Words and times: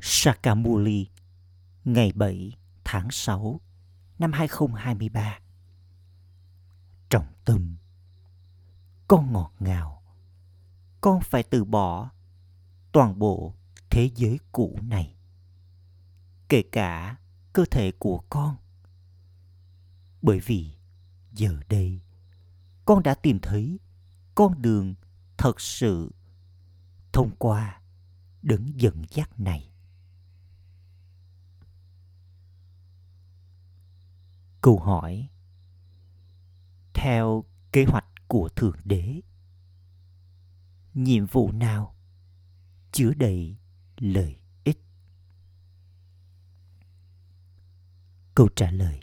Sakamuli, 0.00 1.08
ngày 1.84 2.12
7 2.14 2.56
tháng 2.84 3.10
6 3.10 3.60
năm 4.18 4.32
2023. 4.32 5.38
Trọng 7.10 7.26
tâm, 7.44 7.76
Con 9.08 9.32
ngọt 9.32 9.52
ngào, 9.60 10.02
Con 11.00 11.20
phải 11.20 11.42
từ 11.42 11.64
bỏ 11.64 12.10
toàn 12.92 13.18
bộ 13.18 13.54
thế 13.90 14.10
giới 14.16 14.38
cũ 14.52 14.78
này, 14.82 15.16
kể 16.48 16.62
cả 16.72 17.16
cơ 17.52 17.64
thể 17.70 17.92
của 17.98 18.18
con 18.30 18.56
bởi 20.22 20.40
vì 20.40 20.70
giờ 21.32 21.60
đây, 21.68 22.00
con 22.84 23.02
đã 23.02 23.14
tìm 23.14 23.38
thấy 23.42 23.80
con 24.34 24.62
đường 24.62 24.94
thật 25.36 25.60
sự 25.60 26.14
thông 27.12 27.30
qua 27.38 27.80
đấng 28.42 28.80
dẫn 28.80 29.02
dắt 29.10 29.40
này 29.40 29.70
câu 34.66 34.78
hỏi. 34.78 35.28
Theo 36.94 37.44
kế 37.72 37.84
hoạch 37.84 38.04
của 38.28 38.48
thượng 38.56 38.76
đế, 38.84 39.20
nhiệm 40.94 41.26
vụ 41.26 41.52
nào 41.52 41.94
chứa 42.92 43.12
đầy 43.16 43.56
lợi 43.96 44.36
ích? 44.64 44.78
Câu 48.34 48.48
trả 48.56 48.70
lời. 48.70 49.00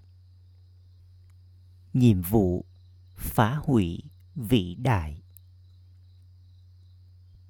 Nhiệm 1.93 2.21
vụ 2.21 2.65
phá 3.15 3.55
hủy 3.63 4.03
vĩ 4.35 4.75
đại. 4.75 5.21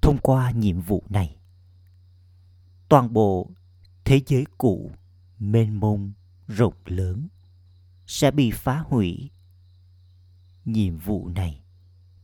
Thông 0.02 0.18
qua 0.22 0.50
nhiệm 0.50 0.80
vụ 0.80 1.04
này, 1.08 1.36
toàn 2.88 3.12
bộ 3.12 3.50
thế 4.04 4.20
giới 4.26 4.44
cũ 4.58 4.92
mênh 5.38 5.80
mông 5.80 6.12
rộng 6.46 6.74
lớn 6.84 7.28
sẽ 8.06 8.30
bị 8.30 8.50
phá 8.50 8.78
hủy. 8.78 9.30
Nhiệm 10.64 10.98
vụ 10.98 11.28
này 11.28 11.64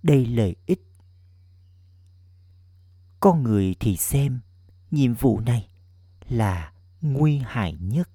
đây 0.02 0.26
lợi 0.26 0.56
ích. 0.66 0.82
Con 3.20 3.42
người 3.42 3.74
thì 3.80 3.96
xem 3.96 4.40
nhiệm 4.90 5.14
vụ 5.14 5.40
này 5.40 5.68
là 6.28 6.72
nguy 7.00 7.38
hại 7.38 7.72
nhất. 7.72 8.10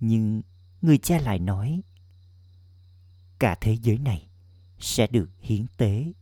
Nhưng 0.00 0.42
người 0.82 0.98
cha 0.98 1.18
lại 1.18 1.38
nói, 1.38 1.82
cả 3.38 3.56
thế 3.60 3.76
giới 3.82 3.98
này 3.98 4.28
sẽ 4.78 5.06
được 5.06 5.30
hiến 5.40 5.66
tế 5.76 6.12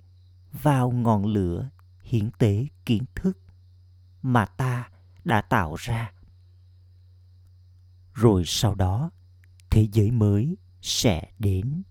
vào 0.52 0.90
ngọn 0.90 1.26
lửa 1.26 1.70
hiến 2.02 2.30
tế 2.38 2.66
kiến 2.86 3.04
thức 3.14 3.38
mà 4.22 4.46
ta 4.46 4.90
đã 5.24 5.42
tạo 5.42 5.74
ra. 5.74 6.12
Rồi 8.14 8.42
sau 8.46 8.74
đó 8.74 9.10
thế 9.72 9.86
giới 9.92 10.10
mới 10.10 10.56
sẽ 10.82 11.22
đến. 11.38 11.82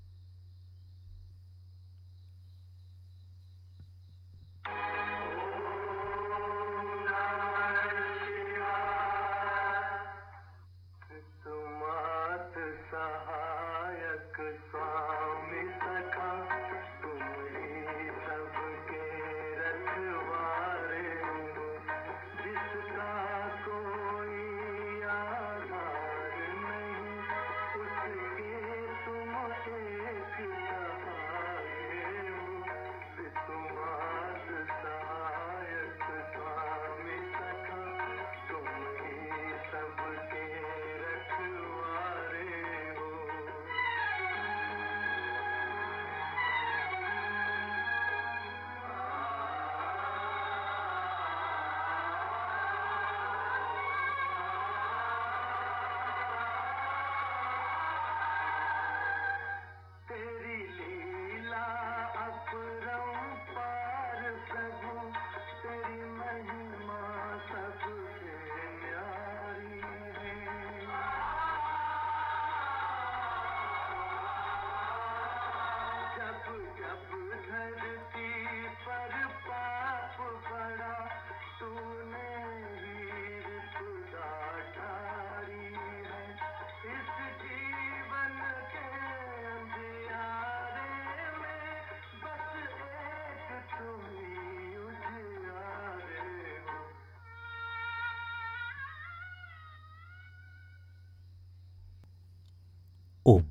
Om 103.23 103.41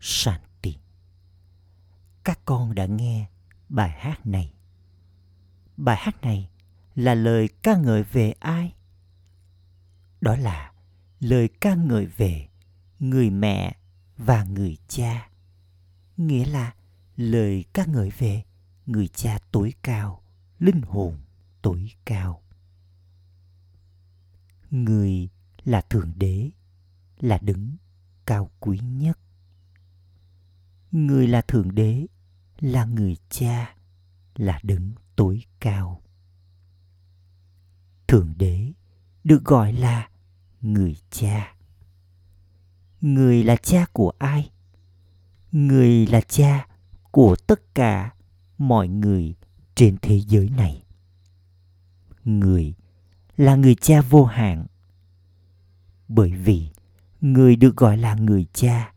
Shanti. 0.00 0.78
Các 2.24 2.40
con 2.44 2.74
đã 2.74 2.86
nghe 2.86 3.28
bài 3.68 3.90
hát 3.90 4.26
này. 4.26 4.52
Bài 5.76 5.96
hát 5.98 6.22
này 6.22 6.50
là 6.94 7.14
lời 7.14 7.48
ca 7.62 7.76
ngợi 7.76 8.02
về 8.02 8.32
ai? 8.40 8.74
Đó 10.20 10.36
là 10.36 10.72
lời 11.20 11.48
ca 11.60 11.74
ngợi 11.74 12.06
về 12.06 12.48
người 12.98 13.30
mẹ 13.30 13.76
và 14.16 14.44
người 14.44 14.76
cha. 14.88 15.30
Nghĩa 16.16 16.44
là 16.44 16.74
lời 17.16 17.64
ca 17.72 17.84
ngợi 17.84 18.10
về 18.18 18.44
người 18.86 19.08
cha 19.08 19.38
tối 19.52 19.74
cao, 19.82 20.22
linh 20.58 20.82
hồn 20.82 21.18
tối 21.62 21.90
cao. 22.04 22.42
Người 24.70 25.28
là 25.64 25.80
thượng 25.80 26.12
đế, 26.16 26.50
là 27.18 27.38
đứng 27.38 27.76
cao 28.26 28.50
quý 28.60 28.78
nhất. 28.78 29.18
Người 30.92 31.28
là 31.28 31.42
thượng 31.42 31.74
đế, 31.74 32.06
là 32.60 32.84
người 32.84 33.16
cha, 33.30 33.76
là 34.34 34.60
đấng 34.62 34.92
tối 35.16 35.44
cao. 35.60 36.02
Thượng 38.06 38.34
đế 38.36 38.72
được 39.24 39.44
gọi 39.44 39.72
là 39.72 40.08
người 40.60 40.96
cha. 41.10 41.54
Người 43.00 43.44
là 43.44 43.56
cha 43.56 43.86
của 43.92 44.12
ai? 44.18 44.50
Người 45.52 46.06
là 46.06 46.20
cha 46.20 46.66
của 47.10 47.36
tất 47.46 47.74
cả 47.74 48.14
mọi 48.58 48.88
người 48.88 49.34
trên 49.74 49.96
thế 50.02 50.20
giới 50.20 50.48
này. 50.48 50.82
Người 52.24 52.74
là 53.36 53.56
người 53.56 53.74
cha 53.74 54.00
vô 54.00 54.24
hạn. 54.24 54.66
Bởi 56.08 56.32
vì 56.32 56.70
người 57.32 57.56
được 57.56 57.76
gọi 57.76 57.96
là 57.96 58.14
người 58.14 58.46
cha, 58.52 58.92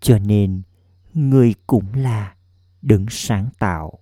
cho 0.00 0.18
nên 0.18 0.62
người 1.14 1.54
cũng 1.66 1.94
là 1.94 2.34
đấng 2.82 3.06
sáng 3.10 3.48
tạo. 3.58 3.98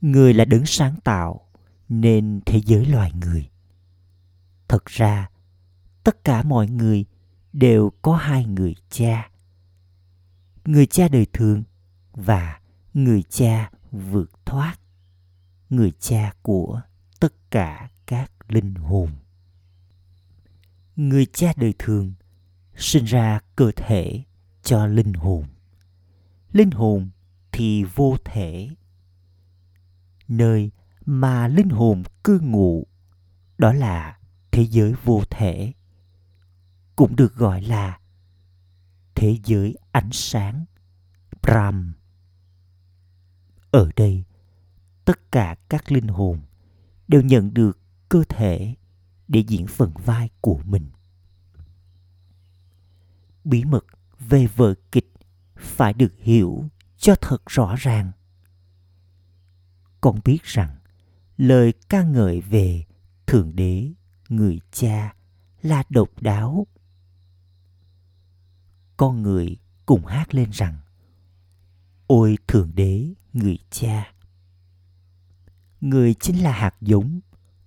Người 0.00 0.34
là 0.34 0.44
đấng 0.44 0.66
sáng 0.66 0.94
tạo 1.04 1.40
nên 1.88 2.40
thế 2.46 2.60
giới 2.64 2.86
loài 2.86 3.12
người. 3.20 3.50
Thật 4.68 4.86
ra, 4.86 5.30
tất 6.04 6.24
cả 6.24 6.42
mọi 6.42 6.68
người 6.68 7.04
đều 7.52 7.92
có 8.02 8.16
hai 8.16 8.44
người 8.44 8.74
cha 8.90 9.30
người 10.68 10.86
cha 10.86 11.08
đời 11.08 11.26
thường 11.32 11.62
và 12.12 12.60
người 12.94 13.22
cha 13.22 13.70
vượt 13.90 14.30
thoát, 14.44 14.76
người 15.70 15.92
cha 16.00 16.32
của 16.42 16.80
tất 17.20 17.50
cả 17.50 17.90
các 18.06 18.30
linh 18.48 18.74
hồn 18.74 19.08
người 20.98 21.26
cha 21.26 21.52
đời 21.56 21.74
thường 21.78 22.12
sinh 22.76 23.04
ra 23.04 23.40
cơ 23.56 23.70
thể 23.76 24.22
cho 24.62 24.86
linh 24.86 25.12
hồn. 25.12 25.44
Linh 26.52 26.70
hồn 26.70 27.10
thì 27.52 27.84
vô 27.84 28.16
thể. 28.24 28.70
Nơi 30.28 30.70
mà 31.04 31.48
linh 31.48 31.68
hồn 31.68 32.02
cư 32.24 32.40
ngụ 32.40 32.86
đó 33.58 33.72
là 33.72 34.18
thế 34.50 34.66
giới 34.70 34.94
vô 35.04 35.22
thể. 35.30 35.72
Cũng 36.96 37.16
được 37.16 37.34
gọi 37.34 37.62
là 37.62 37.98
thế 39.14 39.36
giới 39.44 39.76
ánh 39.92 40.12
sáng 40.12 40.64
Brahm. 41.42 41.92
Ở 43.70 43.90
đây, 43.96 44.24
tất 45.04 45.32
cả 45.32 45.56
các 45.68 45.92
linh 45.92 46.08
hồn 46.08 46.40
đều 47.08 47.22
nhận 47.22 47.54
được 47.54 47.78
cơ 48.08 48.22
thể 48.28 48.74
để 49.28 49.44
diễn 49.48 49.66
phần 49.66 49.92
vai 50.04 50.30
của 50.40 50.60
mình. 50.64 50.90
Bí 53.44 53.64
mật 53.64 53.84
về 54.18 54.46
vở 54.46 54.74
kịch 54.92 55.12
phải 55.56 55.92
được 55.92 56.12
hiểu 56.18 56.64
cho 56.96 57.14
thật 57.20 57.42
rõ 57.46 57.74
ràng. 57.78 58.12
Con 60.00 60.20
biết 60.24 60.42
rằng 60.42 60.76
lời 61.36 61.72
ca 61.88 62.02
ngợi 62.02 62.40
về 62.40 62.84
Thượng 63.26 63.56
Đế, 63.56 63.92
người 64.28 64.60
cha 64.72 65.14
là 65.62 65.82
độc 65.90 66.08
đáo. 66.20 66.66
Con 68.96 69.22
người 69.22 69.56
cùng 69.86 70.06
hát 70.06 70.34
lên 70.34 70.50
rằng 70.50 70.78
Ôi 72.06 72.38
Thượng 72.46 72.74
Đế, 72.74 73.14
người 73.32 73.58
cha! 73.70 74.12
Người 75.80 76.14
chính 76.14 76.42
là 76.42 76.52
hạt 76.52 76.74
giống 76.80 77.20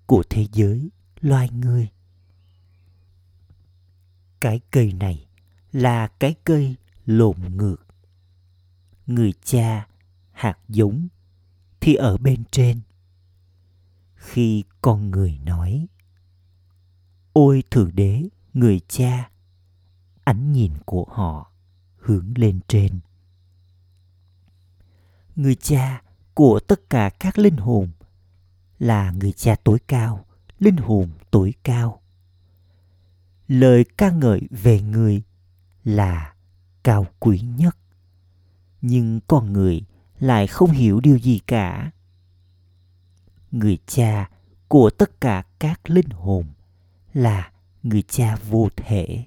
của 0.05 0.23
thế 0.29 0.47
giới 0.51 0.89
loài 1.21 1.49
người. 1.49 1.89
Cái 4.39 4.59
cây 4.71 4.93
này 4.93 5.27
là 5.71 6.07
cái 6.07 6.35
cây 6.43 6.75
lộn 7.05 7.37
ngược. 7.57 7.85
Người 9.07 9.33
cha, 9.43 9.87
hạt 10.31 10.57
giống 10.69 11.07
thì 11.79 11.95
ở 11.95 12.17
bên 12.17 12.43
trên. 12.51 12.79
Khi 14.15 14.63
con 14.81 15.11
người 15.11 15.39
nói 15.45 15.87
Ôi 17.33 17.63
Thượng 17.71 17.95
Đế, 17.95 18.29
người 18.53 18.79
cha, 18.87 19.29
ánh 20.23 20.51
nhìn 20.51 20.71
của 20.85 21.05
họ 21.09 21.51
hướng 21.97 22.33
lên 22.35 22.59
trên 22.67 22.99
người 25.35 25.55
cha 25.55 26.01
của 26.33 26.59
tất 26.67 26.89
cả 26.89 27.09
các 27.19 27.37
linh 27.37 27.57
hồn 27.57 27.89
là 28.79 29.11
người 29.11 29.31
cha 29.31 29.55
tối 29.63 29.79
cao 29.87 30.25
linh 30.61 30.77
hồn 30.77 31.09
tối 31.31 31.53
cao. 31.63 32.01
Lời 33.47 33.85
ca 33.97 34.11
ngợi 34.11 34.41
về 34.49 34.81
người 34.81 35.23
là 35.83 36.33
cao 36.83 37.05
quý 37.19 37.39
nhất. 37.39 37.77
Nhưng 38.81 39.19
con 39.27 39.53
người 39.53 39.81
lại 40.19 40.47
không 40.47 40.71
hiểu 40.71 40.99
điều 40.99 41.17
gì 41.19 41.39
cả. 41.39 41.91
Người 43.51 43.77
cha 43.87 44.29
của 44.67 44.89
tất 44.89 45.21
cả 45.21 45.43
các 45.59 45.89
linh 45.89 46.09
hồn 46.09 46.45
là 47.13 47.51
người 47.83 48.01
cha 48.01 48.35
vô 48.49 48.69
thể. 48.75 49.25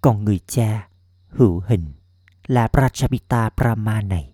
Còn 0.00 0.24
người 0.24 0.40
cha 0.46 0.88
hữu 1.28 1.62
hình 1.66 1.84
là 2.46 2.68
Prajapita 2.72 3.50
Brahma 3.56 4.02
này 4.02 4.32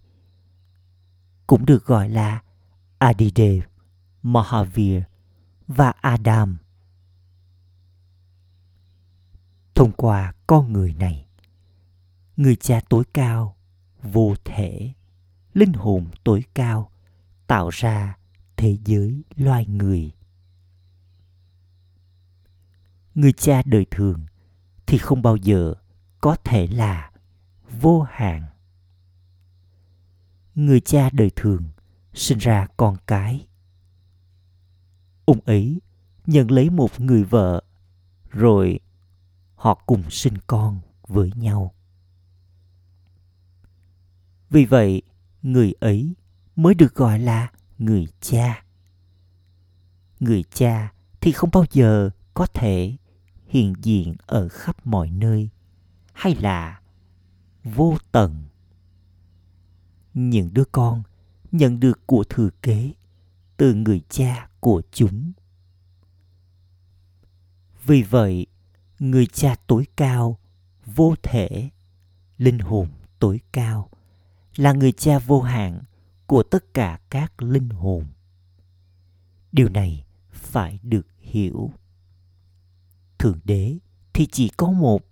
cũng 1.46 1.66
được 1.66 1.86
gọi 1.86 2.08
là 2.08 2.42
Adidev, 2.98 3.62
Mahavir 4.22 5.02
và 5.68 5.92
Adam. 6.00 6.58
Thông 9.74 9.92
qua 9.92 10.32
con 10.46 10.72
người 10.72 10.94
này, 10.94 11.26
người 12.36 12.56
cha 12.56 12.80
tối 12.88 13.04
cao, 13.14 13.56
vô 14.02 14.34
thể, 14.44 14.92
linh 15.54 15.72
hồn 15.72 16.06
tối 16.24 16.44
cao 16.54 16.90
tạo 17.46 17.68
ra 17.68 18.16
thế 18.56 18.78
giới 18.84 19.22
loài 19.36 19.66
người. 19.66 20.12
Người 23.14 23.32
cha 23.32 23.62
đời 23.64 23.86
thường 23.90 24.26
thì 24.86 24.98
không 24.98 25.22
bao 25.22 25.36
giờ 25.36 25.74
có 26.20 26.36
thể 26.44 26.66
là 26.66 27.10
vô 27.80 28.02
hạn 28.02 28.42
người 30.54 30.80
cha 30.80 31.10
đời 31.12 31.30
thường 31.36 31.70
sinh 32.14 32.38
ra 32.38 32.66
con 32.76 32.96
cái 33.06 33.46
ông 35.24 35.40
ấy 35.44 35.80
nhận 36.26 36.50
lấy 36.50 36.70
một 36.70 37.00
người 37.00 37.24
vợ, 37.24 37.62
rồi 38.30 38.80
họ 39.54 39.74
cùng 39.74 40.10
sinh 40.10 40.34
con 40.46 40.80
với 41.06 41.32
nhau. 41.36 41.74
Vì 44.50 44.64
vậy, 44.64 45.02
người 45.42 45.72
ấy 45.80 46.14
mới 46.56 46.74
được 46.74 46.94
gọi 46.94 47.18
là 47.18 47.52
người 47.78 48.06
cha. 48.20 48.64
Người 50.20 50.44
cha 50.54 50.92
thì 51.20 51.32
không 51.32 51.50
bao 51.52 51.64
giờ 51.72 52.10
có 52.34 52.46
thể 52.46 52.96
hiện 53.46 53.74
diện 53.82 54.14
ở 54.26 54.48
khắp 54.48 54.86
mọi 54.86 55.10
nơi 55.10 55.48
hay 56.12 56.34
là 56.34 56.80
vô 57.64 57.96
tận. 58.12 58.44
Những 60.14 60.54
đứa 60.54 60.64
con 60.72 61.02
nhận 61.52 61.80
được 61.80 62.06
của 62.06 62.24
thừa 62.28 62.50
kế 62.62 62.92
từ 63.56 63.74
người 63.74 64.02
cha 64.08 64.48
của 64.64 64.82
chúng. 64.92 65.32
Vì 67.84 68.02
vậy, 68.02 68.46
người 68.98 69.26
cha 69.26 69.56
tối 69.66 69.86
cao, 69.96 70.38
vô 70.86 71.14
thể, 71.22 71.70
linh 72.38 72.58
hồn 72.58 72.88
tối 73.18 73.40
cao, 73.52 73.90
là 74.56 74.72
người 74.72 74.92
cha 74.92 75.18
vô 75.18 75.40
hạn 75.40 75.82
của 76.26 76.42
tất 76.42 76.74
cả 76.74 77.00
các 77.10 77.42
linh 77.42 77.68
hồn. 77.68 78.04
Điều 79.52 79.68
này 79.68 80.04
phải 80.32 80.78
được 80.82 81.06
hiểu. 81.20 81.70
Thượng 83.18 83.38
đế 83.44 83.78
thì 84.12 84.26
chỉ 84.26 84.48
có 84.56 84.70
một. 84.70 85.04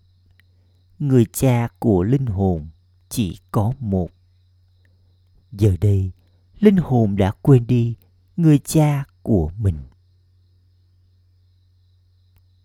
Người 0.99 1.27
cha 1.33 1.69
của 1.79 2.03
linh 2.03 2.27
hồn 2.27 2.69
chỉ 3.09 3.39
có 3.51 3.73
một. 3.79 4.11
Giờ 5.53 5.77
đây, 5.81 6.11
linh 6.59 6.77
hồn 6.77 7.17
đã 7.17 7.33
quên 7.43 7.67
đi 7.67 7.95
người 8.37 8.59
cha 8.59 9.05
của 9.23 9.51
mình. 9.59 9.79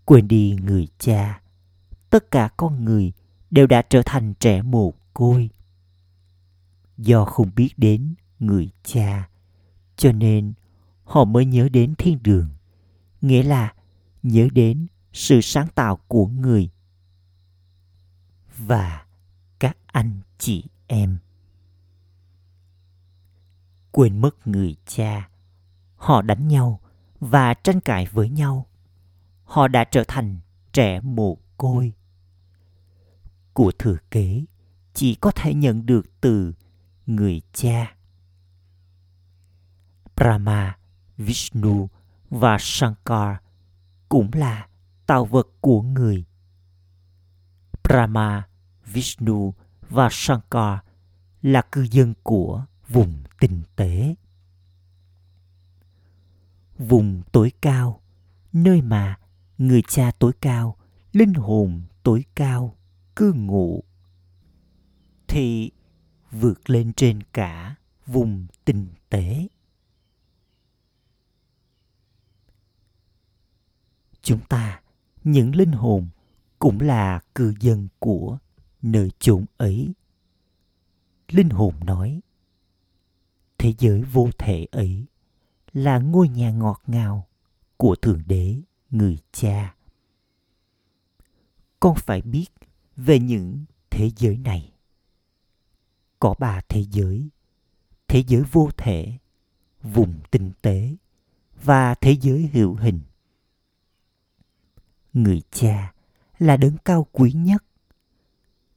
Quên 0.06 0.28
đi 0.28 0.58
người 0.64 0.88
cha, 1.00 1.42
tất 2.10 2.32
cả 2.32 2.50
con 2.58 2.86
người 2.86 3.12
đều 3.52 3.68
đã 3.68 3.82
trở 3.82 4.02
thành 4.06 4.34
trẻ 4.34 4.62
mồ 4.62 4.94
côi. 5.14 5.50
Do 6.98 7.26
không 7.26 7.52
biết 7.56 7.70
đến 7.78 8.16
người 8.40 8.70
cha, 8.84 9.30
cho 9.96 10.12
nên 10.12 10.54
họ 11.04 11.26
mới 11.26 11.46
nhớ 11.46 11.70
đến 11.70 11.96
thiên 11.98 12.20
đường, 12.24 12.50
nghĩa 13.22 13.44
là 13.44 13.74
nhớ 14.24 14.48
đến 14.54 14.88
sự 15.14 15.42
sáng 15.42 15.68
tạo 15.76 16.00
của 16.08 16.28
người 16.28 16.70
và 18.58 19.06
các 19.60 19.78
anh 19.86 20.20
chị 20.38 20.64
em. 20.88 21.18
Quên 23.92 24.22
mất 24.22 24.48
người 24.48 24.76
cha 24.86 25.30
họ 25.98 26.22
đánh 26.22 26.48
nhau 26.48 26.80
và 27.20 27.54
tranh 27.54 27.80
cãi 27.80 28.08
với 28.12 28.30
nhau. 28.30 28.66
Họ 29.44 29.68
đã 29.68 29.84
trở 29.84 30.04
thành 30.08 30.40
trẻ 30.74 31.02
mồ 31.02 31.38
côi. 31.58 31.94
Của 33.54 33.72
thừa 33.80 33.98
kế, 34.12 34.46
chỉ 34.94 35.16
có 35.16 35.32
thể 35.32 35.54
nhận 35.54 35.86
được 35.86 36.22
từ 36.22 36.54
người 37.06 37.42
cha. 37.54 37.96
Brahma, 40.16 40.78
vishnu 41.18 41.90
và 42.30 42.58
shankar 42.60 43.38
cũng 44.10 44.30
là 44.34 44.68
tạo 45.06 45.26
vật 45.26 45.48
của 45.62 45.82
người. 45.82 46.26
Brahma, 47.84 48.48
vishnu 48.86 49.54
và 49.90 50.10
shankar 50.12 50.80
là 51.42 51.62
cư 51.62 51.88
dân 51.92 52.14
của 52.24 52.66
vùng 52.88 53.24
tinh 53.40 53.62
tế 53.76 54.16
vùng 56.78 57.22
tối 57.32 57.52
cao, 57.62 58.02
nơi 58.54 58.82
mà 58.82 59.20
người 59.58 59.82
cha 59.88 60.12
tối 60.20 60.32
cao, 60.42 60.78
linh 61.12 61.34
hồn 61.34 61.84
tối 62.04 62.26
cao 62.36 62.78
cư 63.16 63.34
ngụ. 63.34 63.84
Thì 65.28 65.72
vượt 66.32 66.70
lên 66.70 66.94
trên 66.94 67.24
cả 67.24 67.76
vùng 68.06 68.48
tinh 68.66 68.88
tế. 69.10 69.48
Chúng 74.22 74.40
ta, 74.50 74.82
những 75.24 75.56
linh 75.56 75.72
hồn 75.72 76.08
cũng 76.60 76.82
là 76.82 77.20
cư 77.36 77.54
dân 77.60 77.88
của 78.00 78.38
nơi 78.82 79.12
chốn 79.20 79.46
ấy. 79.58 79.94
Linh 81.28 81.50
hồn 81.50 81.74
nói, 81.86 82.22
thế 83.58 83.74
giới 83.80 84.04
vô 84.04 84.30
thể 84.38 84.66
ấy 84.72 85.06
là 85.78 85.98
ngôi 85.98 86.30
nhà 86.30 86.52
ngọt 86.52 86.82
ngào 86.88 87.28
của 87.78 87.96
thượng 87.96 88.22
đế 88.26 88.62
người 88.90 89.18
cha 89.32 89.76
con 91.80 91.96
phải 91.96 92.22
biết 92.22 92.48
về 92.96 93.20
những 93.20 93.66
thế 93.90 94.10
giới 94.18 94.38
này 94.38 94.72
có 96.20 96.36
ba 96.40 96.62
thế 96.70 96.86
giới 96.92 97.30
thế 98.08 98.24
giới 98.28 98.44
vô 98.52 98.70
thể 98.78 99.18
vùng 99.84 100.20
tinh 100.32 100.52
tế 100.62 100.96
và 101.64 101.96
thế 101.96 102.18
giới 102.22 102.50
hữu 102.54 102.76
hình. 102.76 103.00
Người 105.14 105.42
cha 105.52 105.94
là 106.40 106.58
đấng 106.58 106.78
cao 106.78 107.08
quý 107.12 107.32
nhất. 107.32 107.64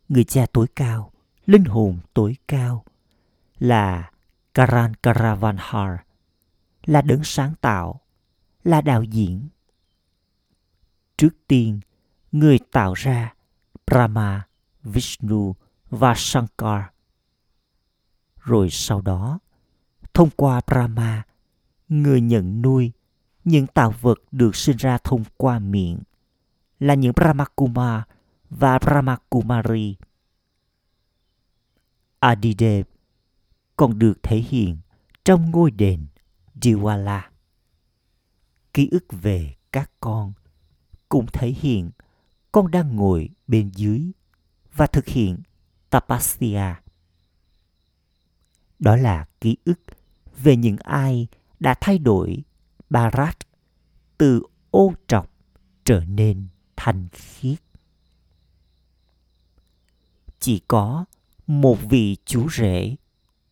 Người 0.08 0.24
cha 0.24 0.46
tối 0.52 0.66
cao, 0.76 1.12
linh 1.46 1.64
hồn 1.64 1.98
tối 2.14 2.36
cao 2.48 2.84
là 3.58 4.10
Karan 4.54 4.94
Karavanhar, 4.94 6.00
là 6.84 7.02
đấng 7.02 7.24
sáng 7.24 7.54
tạo, 7.60 8.00
là 8.64 8.80
đạo 8.80 9.02
diễn. 9.02 9.48
Trước 11.16 11.36
tiên, 11.46 11.80
người 12.32 12.58
tạo 12.72 12.94
ra 12.94 13.34
Brahma, 13.86 14.46
Vishnu 14.82 15.54
và 15.90 16.14
Shankar. 16.16 16.82
Rồi 18.36 18.70
sau 18.70 19.00
đó, 19.00 19.38
thông 20.14 20.30
qua 20.36 20.60
Brahma, 20.66 21.22
người 21.88 22.20
nhận 22.20 22.62
nuôi 22.62 22.92
những 23.44 23.66
tạo 23.66 23.94
vật 24.00 24.18
được 24.30 24.56
sinh 24.56 24.76
ra 24.76 24.98
thông 24.98 25.24
qua 25.36 25.58
miệng 25.58 25.98
là 26.78 26.94
những 26.94 27.12
Brahmakumar 27.16 28.02
và 28.50 28.78
Brahmakumari. 28.78 29.96
Adidev 32.18 32.86
còn 33.76 33.98
được 33.98 34.22
thể 34.22 34.36
hiện 34.36 34.78
trong 35.24 35.50
ngôi 35.50 35.70
đền 35.70 36.06
Diwala. 36.60 37.22
Ký 38.74 38.88
ức 38.90 39.04
về 39.10 39.54
các 39.72 39.90
con 40.00 40.32
cũng 41.08 41.26
thể 41.32 41.48
hiện 41.48 41.90
con 42.52 42.70
đang 42.70 42.96
ngồi 42.96 43.28
bên 43.46 43.70
dưới 43.74 44.12
và 44.74 44.86
thực 44.86 45.06
hiện 45.06 45.42
tapasya. 45.90 46.80
Đó 48.78 48.96
là 48.96 49.28
ký 49.40 49.56
ức 49.64 49.80
về 50.42 50.56
những 50.56 50.76
ai 50.76 51.28
đã 51.60 51.74
thay 51.80 51.98
đổi 51.98 52.42
Bharat 52.90 53.38
từ 54.18 54.42
ô 54.70 54.92
trọc 55.06 55.30
trở 55.84 56.04
nên 56.04 56.48
thanh 56.76 57.08
khiết. 57.12 57.58
Chỉ 60.40 60.58
có 60.68 61.04
một 61.46 61.78
vị 61.90 62.16
chú 62.24 62.48
rể 62.50 62.96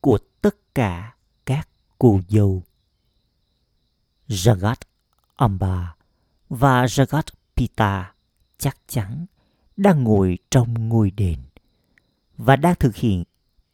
của 0.01 0.19
tất 0.41 0.75
cả 0.75 1.17
các 1.45 1.69
cô 1.99 2.21
dâu. 2.29 2.63
Jagat 4.29 4.81
Amba 5.37 5.95
và 6.49 6.85
Jagat 6.85 7.23
Pita 7.57 8.15
chắc 8.59 8.77
chắn 8.87 9.27
đang 9.77 10.05
ngồi 10.05 10.39
trong 10.51 10.89
ngôi 10.89 11.11
đền 11.11 11.39
và 12.37 12.57
đang 12.57 12.75
thực 12.75 12.97
hiện 12.97 13.25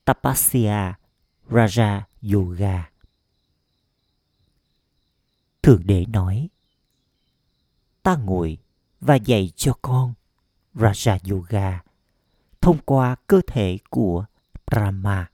Tapasya 0.04 0.99
Raja 1.50 2.02
Yoga. 2.32 2.90
Thượng 5.62 5.87
đế 5.87 6.06
nói, 6.06 6.49
ta 8.02 8.16
ngồi 8.16 8.58
và 9.00 9.14
dạy 9.14 9.52
cho 9.56 9.73
con 9.82 10.14
Raja 10.75 11.18
Yoga 11.30 11.82
thông 12.61 12.78
qua 12.84 13.16
cơ 13.26 13.40
thể 13.46 13.78
của 13.90 14.25
Brahma. 14.66 15.30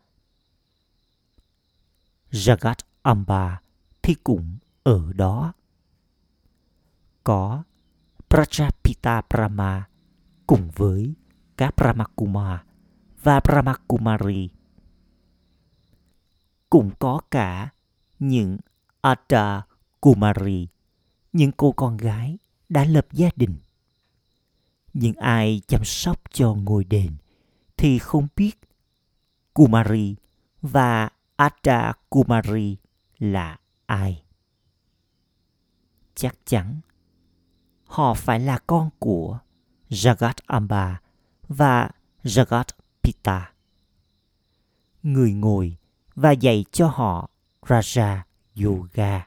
Jagat 2.30 2.74
Amba 3.02 3.60
thì 4.02 4.14
cũng 4.14 4.58
ở 4.82 5.12
đó. 5.12 5.52
Có 7.24 7.62
Prajapita 8.28 9.22
Brahma 9.30 9.88
cùng 10.46 10.70
với 10.76 11.14
các 11.56 11.76
Brahmakumar 11.76 12.60
và 13.22 13.40
Brahmakumari. 13.40 14.50
Cũng 16.70 16.90
có 16.98 17.20
cả 17.30 17.70
những 18.18 18.58
Ada 19.00 19.66
Kumari, 20.00 20.68
những 21.32 21.52
cô 21.52 21.72
con 21.72 21.96
gái 21.96 22.38
đã 22.68 22.84
lập 22.84 23.06
gia 23.12 23.28
đình. 23.36 23.56
Những 24.92 25.14
ai 25.14 25.60
chăm 25.66 25.84
sóc 25.84 26.20
cho 26.32 26.54
ngôi 26.54 26.84
đền 26.84 27.16
thì 27.76 27.98
không 27.98 28.28
biết 28.36 28.60
Kumari 29.54 30.16
và 30.62 31.08
Ada 31.36 31.92
Kumari 32.08 32.76
là 33.18 33.58
ai. 33.86 34.24
Chắc 36.20 36.34
chắn 36.46 36.80
họ 37.84 38.14
phải 38.14 38.40
là 38.40 38.58
con 38.58 38.90
của 38.98 39.38
Jagat 39.88 40.34
Amba 40.46 41.00
và 41.48 41.90
Jagat 42.24 42.64
Pita. 43.02 43.52
Người 45.02 45.32
ngồi 45.32 45.76
và 46.14 46.32
dạy 46.32 46.64
cho 46.70 46.88
họ 46.88 47.30
Raja 47.62 48.20
Yoga. 48.64 49.26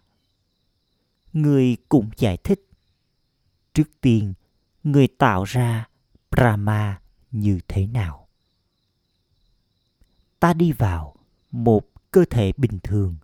Người 1.34 1.78
cũng 1.90 2.10
giải 2.18 2.38
thích. 2.38 2.70
Trước 3.74 4.02
tiên, 4.02 4.34
người 4.84 5.08
tạo 5.08 5.44
ra 5.44 5.88
Brahma 6.32 7.02
như 7.32 7.60
thế 7.68 7.88
nào. 7.88 8.28
Ta 10.40 10.54
đi 10.54 10.72
vào 10.72 11.16
một 11.52 12.12
cơ 12.12 12.26
thể 12.30 12.52
bình 12.58 12.80
thường 12.84 13.16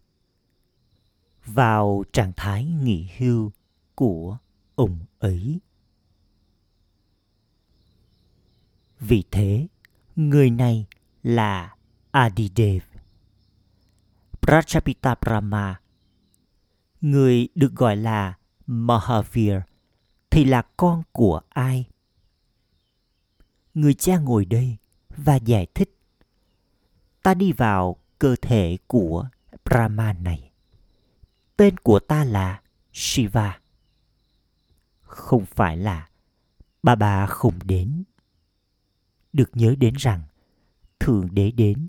vào 1.46 2.04
trạng 2.14 2.34
thái 2.38 2.66
nghỉ 2.66 3.10
hưu 3.18 3.52
của 4.00 4.38
ông 4.76 5.00
ấy. 5.20 5.60
Vì 9.00 9.24
thế, 9.32 9.68
người 10.16 10.50
này 10.50 10.86
là 11.24 11.76
Adidev. 12.12 12.84
prachapita 14.42 15.16
Brahma, 15.22 15.82
người 17.02 17.48
được 17.56 17.76
gọi 17.76 17.96
là 17.96 18.38
Mahavir, 18.66 19.56
thì 20.30 20.46
là 20.46 20.62
con 20.78 21.04
của 21.12 21.42
ai? 21.50 21.90
Người 23.74 23.94
cha 23.94 24.18
ngồi 24.18 24.46
đây 24.46 24.78
và 25.18 25.36
giải 25.36 25.68
thích. 25.74 25.98
Ta 27.24 27.34
đi 27.34 27.52
vào 27.52 27.96
cơ 28.20 28.36
thể 28.42 28.78
của 28.88 29.30
Brahma 29.66 30.14
này. 30.14 30.52
Tên 31.58 31.78
của 31.78 32.00
ta 32.00 32.24
là 32.24 32.62
Shiva. 32.94 33.60
Không 35.10 35.46
phải 35.46 35.78
là 35.78 36.10
bà 36.84 36.96
bà 36.96 37.26
không 37.26 37.60
đến. 37.64 38.04
Được 39.34 39.50
nhớ 39.54 39.76
đến 39.78 39.94
rằng, 39.98 40.22
Thượng 41.00 41.34
Đế 41.34 41.52
đến 41.52 41.88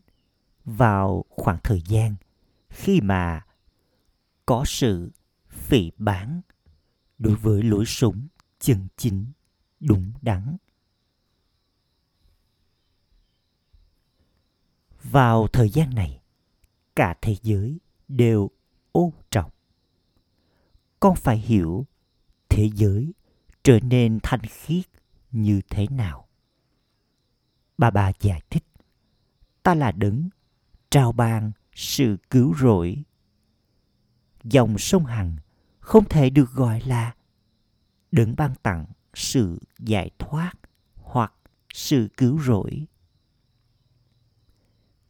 vào 0.65 1.25
khoảng 1.29 1.59
thời 1.63 1.83
gian 1.87 2.15
khi 2.69 3.01
mà 3.01 3.47
có 4.47 4.65
sự 4.67 5.11
phỉ 5.49 5.91
bán 5.97 6.41
đối 7.19 7.35
với 7.35 7.63
lối 7.63 7.85
sống 7.87 8.29
chân 8.59 8.89
chính 8.97 9.27
đúng 9.81 10.13
đắn 10.23 10.57
vào 15.03 15.47
thời 15.49 15.71
gian 15.71 15.95
này, 15.95 16.23
cả 16.97 17.15
thế 17.23 17.37
giới 17.43 17.79
đều 18.09 18.51
ô 18.93 19.13
trọng 19.31 19.51
con 21.01 21.17
phải 21.17 21.39
hiểu 21.39 21.87
thế 22.51 22.71
giới 22.75 23.13
trở 23.63 23.81
nên 23.81 24.19
thanh 24.23 24.41
khiết 24.41 24.85
như 25.31 25.61
thế 25.71 25.87
nào? 25.91 26.29
Bà 27.79 27.91
bà 27.91 28.13
giải 28.21 28.43
thích, 28.51 28.65
ta 29.63 29.75
là 29.75 29.93
đấng 29.93 30.29
trao 30.91 31.13
ban 31.13 31.53
sự 31.75 32.17
cứu 32.31 32.55
rỗi. 32.61 33.03
Dòng 34.45 34.79
sông 34.79 35.05
hằng 35.05 35.37
không 35.81 36.05
thể 36.09 36.31
được 36.31 36.51
gọi 36.53 36.81
là 36.81 37.15
đấng 38.13 38.37
ban 38.37 38.55
tặng 38.63 38.87
sự 39.15 39.59
giải 39.79 40.11
thoát 40.19 40.53
hoặc 40.95 41.35
sự 41.75 42.09
cứu 42.17 42.41
rỗi. 42.43 42.87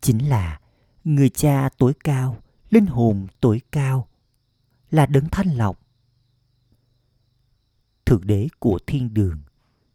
Chính 0.00 0.28
là 0.28 0.61
người 1.04 1.28
cha 1.28 1.68
tối 1.78 1.92
cao, 2.04 2.42
linh 2.70 2.87
hồn 2.87 3.26
tối 3.40 3.61
cao 3.73 4.09
là 4.90 5.06
đấng 5.06 5.28
thanh 5.28 5.49
lọc 5.49 5.80
thượng 8.10 8.26
đế 8.26 8.48
của 8.58 8.78
thiên 8.86 9.14
đường. 9.14 9.38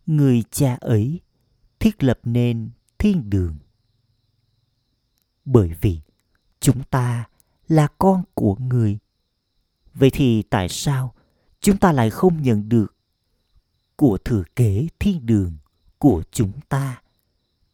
Người 0.05 0.43
cha 0.51 0.77
ấy 0.81 1.21
thiết 1.79 2.03
lập 2.03 2.19
nên 2.23 2.69
thiên 2.97 3.29
đường. 3.29 3.55
Bởi 5.45 5.71
vì 5.81 5.99
chúng 6.59 6.83
ta 6.83 7.27
là 7.67 7.87
con 7.97 8.23
của 8.33 8.55
người. 8.55 8.97
Vậy 9.93 10.09
thì 10.13 10.41
tại 10.41 10.69
sao 10.69 11.13
chúng 11.59 11.77
ta 11.77 11.91
lại 11.91 12.09
không 12.09 12.41
nhận 12.41 12.69
được 12.69 12.95
của 13.95 14.17
thừa 14.25 14.43
kế 14.55 14.87
thiên 14.99 15.25
đường 15.25 15.57
của 15.97 16.23
chúng 16.31 16.51
ta? 16.69 17.01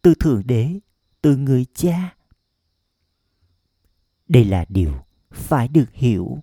Từ 0.02 0.14
thượng 0.14 0.42
đế, 0.46 0.78
từ 1.20 1.36
người 1.36 1.66
cha. 1.74 2.16
Đây 4.28 4.44
là 4.44 4.64
điều 4.68 4.92
phải 5.30 5.68
được 5.68 5.92
hiểu. 5.92 6.38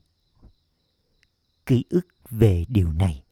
Ký 1.66 1.84
ức 1.90 2.08
về 2.30 2.66
điều 2.70 2.94
này 2.94 3.24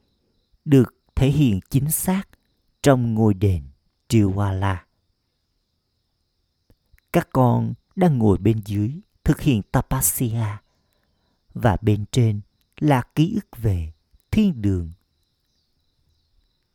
được 0.67 0.95
thể 1.15 1.29
hiện 1.29 1.59
chính 1.69 1.91
xác 1.91 2.29
trong 2.81 3.13
ngôi 3.13 3.33
đền 3.33 3.63
Triwala. 4.09 4.77
Các 7.13 7.29
con 7.33 7.73
đang 7.95 8.17
ngồi 8.17 8.37
bên 8.37 8.61
dưới 8.65 8.99
thực 9.23 9.41
hiện 9.41 9.61
tapasya 9.71 10.61
và 11.53 11.77
bên 11.81 12.05
trên 12.11 12.41
là 12.79 13.01
ký 13.15 13.35
ức 13.35 13.57
về 13.57 13.93
thiên 14.31 14.61
đường. 14.61 14.91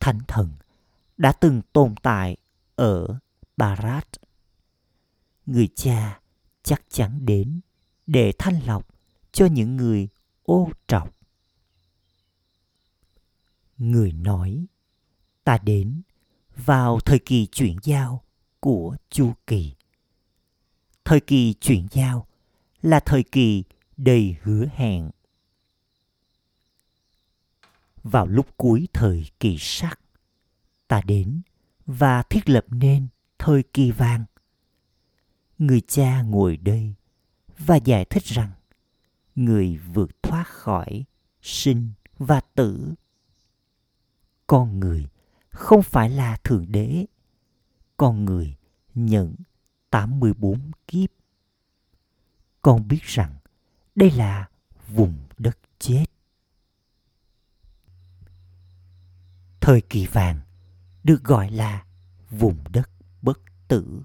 Thánh 0.01 0.19
thần 0.29 0.51
đã 1.17 1.33
từng 1.33 1.63
tồn 1.73 1.95
tại 2.03 2.37
ở 2.77 3.19
Barat. 3.57 4.09
Người 5.47 5.69
cha 5.75 6.21
chắc 6.63 6.83
chắn 6.89 7.27
đến 7.27 7.61
để 8.07 8.33
thanh 8.39 8.61
lọc 8.67 8.89
cho 9.33 9.47
những 9.47 9.77
người 9.77 10.09
ô 10.43 10.71
trọc. 10.87 11.22
Người 13.83 14.13
nói, 14.13 14.67
ta 15.45 15.59
đến 15.59 16.03
vào 16.57 17.01
thời 17.01 17.19
kỳ 17.19 17.47
chuyển 17.47 17.77
giao 17.83 18.23
của 18.61 18.97
chu 19.11 19.33
kỳ. 19.47 19.75
Thời 21.05 21.21
kỳ 21.21 21.55
chuyển 21.55 21.87
giao 21.91 22.27
là 22.83 23.01
thời 23.01 23.23
kỳ 23.23 23.65
đầy 23.97 24.37
hứa 24.43 24.67
hẹn. 24.75 25.11
Vào 28.03 28.27
lúc 28.27 28.47
cuối 28.57 28.89
thời 28.93 29.25
kỳ 29.41 29.57
sắc, 29.59 30.01
ta 30.89 31.03
đến 31.07 31.43
và 31.87 32.23
thiết 32.23 32.49
lập 32.49 32.65
nên 32.69 33.09
thời 33.39 33.63
kỳ 33.63 33.91
vàng. 33.91 34.25
Người 35.59 35.81
cha 35.81 36.23
ngồi 36.23 36.57
đây 36.57 36.95
và 37.59 37.77
giải 37.77 38.05
thích 38.05 38.25
rằng 38.25 38.51
người 39.35 39.77
vượt 39.77 40.23
thoát 40.23 40.45
khỏi 40.49 41.05
sinh 41.43 41.91
và 42.19 42.41
tử. 42.41 42.95
Con 44.53 44.81
người 44.81 45.07
không 45.51 45.83
phải 45.83 46.11
là 46.11 46.37
thượng 46.45 46.73
đế. 46.73 47.07
Con 47.97 48.25
người 48.25 48.57
nhận 48.95 49.35
84 49.91 50.71
kiếp. 50.87 51.11
Con 52.63 52.89
biết 52.89 53.03
rằng 53.03 53.37
đây 53.95 54.11
là 54.11 54.49
vùng 54.89 55.19
đất 55.39 55.59
chết. 55.79 56.05
Thời 59.61 59.81
kỳ 59.81 60.07
vàng 60.07 60.41
được 61.05 61.25
gọi 61.25 61.51
là 61.51 61.85
vùng 62.31 62.65
đất 62.73 62.91
bất 63.23 63.41
tử. 63.69 64.03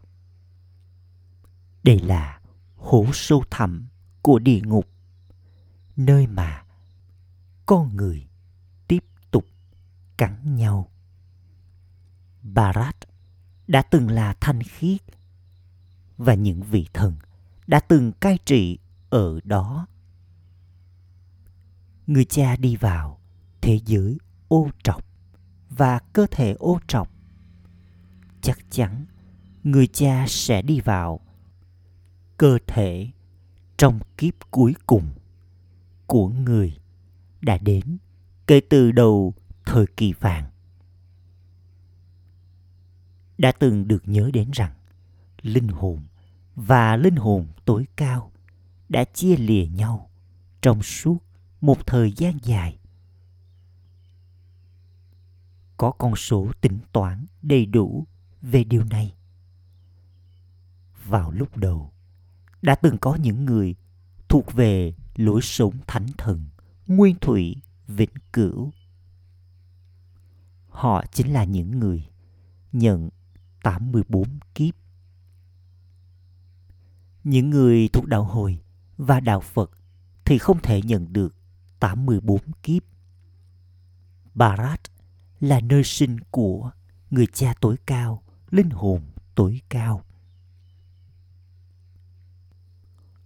Đây 1.83 1.99
là 1.99 2.41
hố 2.75 3.05
sâu 3.13 3.43
thẳm 3.49 3.87
của 4.21 4.39
địa 4.39 4.61
ngục, 4.63 4.87
nơi 5.95 6.27
mà 6.27 6.65
con 7.65 7.95
người 7.95 8.26
cắn 10.17 10.55
nhau. 10.55 10.91
Bharat 12.43 12.95
đã 13.67 13.81
từng 13.81 14.09
là 14.09 14.35
thanh 14.39 14.63
khiết 14.63 15.01
và 16.17 16.33
những 16.33 16.63
vị 16.63 16.87
thần 16.93 17.15
đã 17.67 17.79
từng 17.79 18.11
cai 18.11 18.37
trị 18.45 18.77
ở 19.09 19.39
đó. 19.43 19.87
Người 22.07 22.25
cha 22.25 22.55
đi 22.55 22.75
vào 22.75 23.19
thế 23.61 23.79
giới 23.85 24.17
ô 24.47 24.69
trọc 24.83 25.03
và 25.69 25.99
cơ 25.99 26.25
thể 26.31 26.55
ô 26.59 26.79
trọc. 26.87 27.11
Chắc 28.41 28.59
chắn 28.69 29.05
người 29.63 29.87
cha 29.87 30.25
sẽ 30.27 30.61
đi 30.61 30.79
vào 30.79 31.19
cơ 32.37 32.57
thể 32.67 33.11
trong 33.77 33.99
kiếp 34.17 34.33
cuối 34.51 34.75
cùng 34.87 35.09
của 36.05 36.29
người 36.29 36.77
đã 37.41 37.57
đến 37.57 37.97
kể 38.47 38.61
từ 38.69 38.91
đầu 38.91 39.33
thời 39.67 39.85
kỳ 39.97 40.13
vàng. 40.13 40.49
Đã 43.37 43.51
từng 43.51 43.87
được 43.87 44.07
nhớ 44.07 44.29
đến 44.33 44.49
rằng, 44.53 44.73
linh 45.41 45.67
hồn 45.67 46.03
và 46.55 46.95
linh 46.95 47.15
hồn 47.15 47.47
tối 47.65 47.85
cao 47.95 48.31
đã 48.89 49.03
chia 49.03 49.35
lìa 49.35 49.65
nhau 49.65 50.09
trong 50.61 50.83
suốt 50.83 51.17
một 51.61 51.87
thời 51.87 52.11
gian 52.11 52.37
dài. 52.43 52.79
Có 55.77 55.91
con 55.91 56.15
số 56.15 56.51
tính 56.61 56.79
toán 56.91 57.25
đầy 57.41 57.65
đủ 57.65 58.07
về 58.41 58.63
điều 58.63 58.83
này. 58.83 59.15
Vào 61.05 61.31
lúc 61.31 61.57
đầu, 61.57 61.91
đã 62.61 62.75
từng 62.75 62.97
có 62.97 63.15
những 63.15 63.45
người 63.45 63.75
thuộc 64.29 64.53
về 64.53 64.93
lối 65.15 65.41
sống 65.41 65.73
thánh 65.87 66.07
thần, 66.17 66.45
nguyên 66.87 67.15
thủy, 67.21 67.55
vĩnh 67.87 68.13
cửu 68.33 68.71
họ 70.77 71.03
chính 71.11 71.33
là 71.33 71.43
những 71.43 71.79
người 71.79 72.09
nhận 72.71 73.09
84 73.63 74.39
kiếp. 74.55 74.75
Những 77.23 77.49
người 77.49 77.89
thuộc 77.93 78.05
đạo 78.05 78.23
hồi 78.23 78.61
và 78.97 79.19
đạo 79.19 79.39
Phật 79.39 79.71
thì 80.25 80.37
không 80.37 80.61
thể 80.61 80.81
nhận 80.81 81.13
được 81.13 81.35
84 81.79 82.39
kiếp. 82.63 82.83
Barat 84.33 84.81
là 85.39 85.59
nơi 85.59 85.83
sinh 85.83 86.19
của 86.31 86.71
người 87.09 87.27
cha 87.33 87.53
tối 87.61 87.75
cao, 87.85 88.23
linh 88.49 88.69
hồn 88.69 89.01
tối 89.35 89.61
cao. 89.69 90.03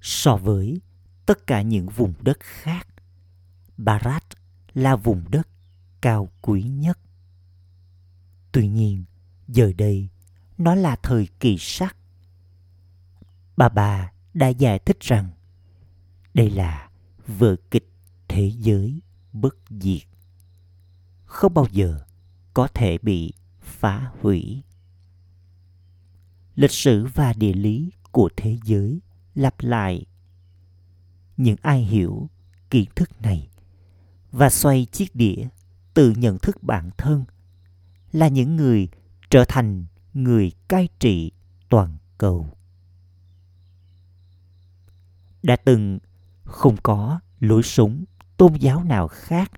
So 0.02 0.38
với 0.38 0.82
tất 1.26 1.48
cả 1.48 1.62
những 1.62 1.90
vùng 1.90 2.14
đất 2.22 2.38
khác, 2.40 2.88
Barat 3.78 4.24
là 4.74 4.96
vùng 4.96 5.32
đất 5.32 5.48
cao 6.02 6.30
quý 6.42 6.64
nhất. 6.64 6.98
Tuy 8.52 8.68
nhiên, 8.68 9.04
giờ 9.48 9.72
đây 9.78 10.10
nó 10.58 10.76
là 10.76 10.96
thời 10.96 11.28
kỳ 11.40 11.58
sắc. 11.60 11.98
Bà 13.58 13.70
bà 13.70 14.12
đã 14.34 14.48
giải 14.48 14.80
thích 14.80 15.00
rằng 15.00 15.30
đây 16.34 16.50
là 16.50 16.90
vở 17.28 17.56
kịch 17.72 17.90
thế 18.28 18.52
giới 18.58 19.02
bất 19.34 19.56
diệt. 19.70 20.02
Không 21.26 21.54
bao 21.54 21.68
giờ 21.72 22.00
có 22.54 22.68
thể 22.68 22.98
bị 23.02 23.34
phá 23.62 24.12
hủy. 24.22 24.64
Lịch 26.56 26.72
sử 26.72 27.06
và 27.06 27.34
địa 27.34 27.54
lý 27.54 27.92
của 28.12 28.30
thế 28.38 28.58
giới 28.64 29.00
lặp 29.36 29.56
lại. 29.60 30.06
Những 31.38 31.58
ai 31.62 31.84
hiểu 31.84 32.30
kiến 32.70 32.90
thức 32.96 33.22
này 33.22 33.48
và 34.32 34.50
xoay 34.50 34.86
chiếc 34.86 35.16
đĩa 35.16 35.48
từ 35.94 36.12
nhận 36.12 36.40
thức 36.40 36.64
bản 36.64 36.90
thân 36.98 37.26
là 38.12 38.28
những 38.28 38.56
người 38.56 38.90
trở 39.30 39.46
thành 39.48 39.86
người 40.14 40.52
cai 40.68 40.90
trị 41.00 41.32
toàn 41.70 41.98
cầu 42.18 42.58
đã 45.44 45.56
từng 45.56 46.00
không 46.44 46.78
có 46.84 47.20
lối 47.40 47.64
sống 47.64 48.04
tôn 48.38 48.54
giáo 48.54 48.84
nào 48.84 49.08
khác 49.08 49.52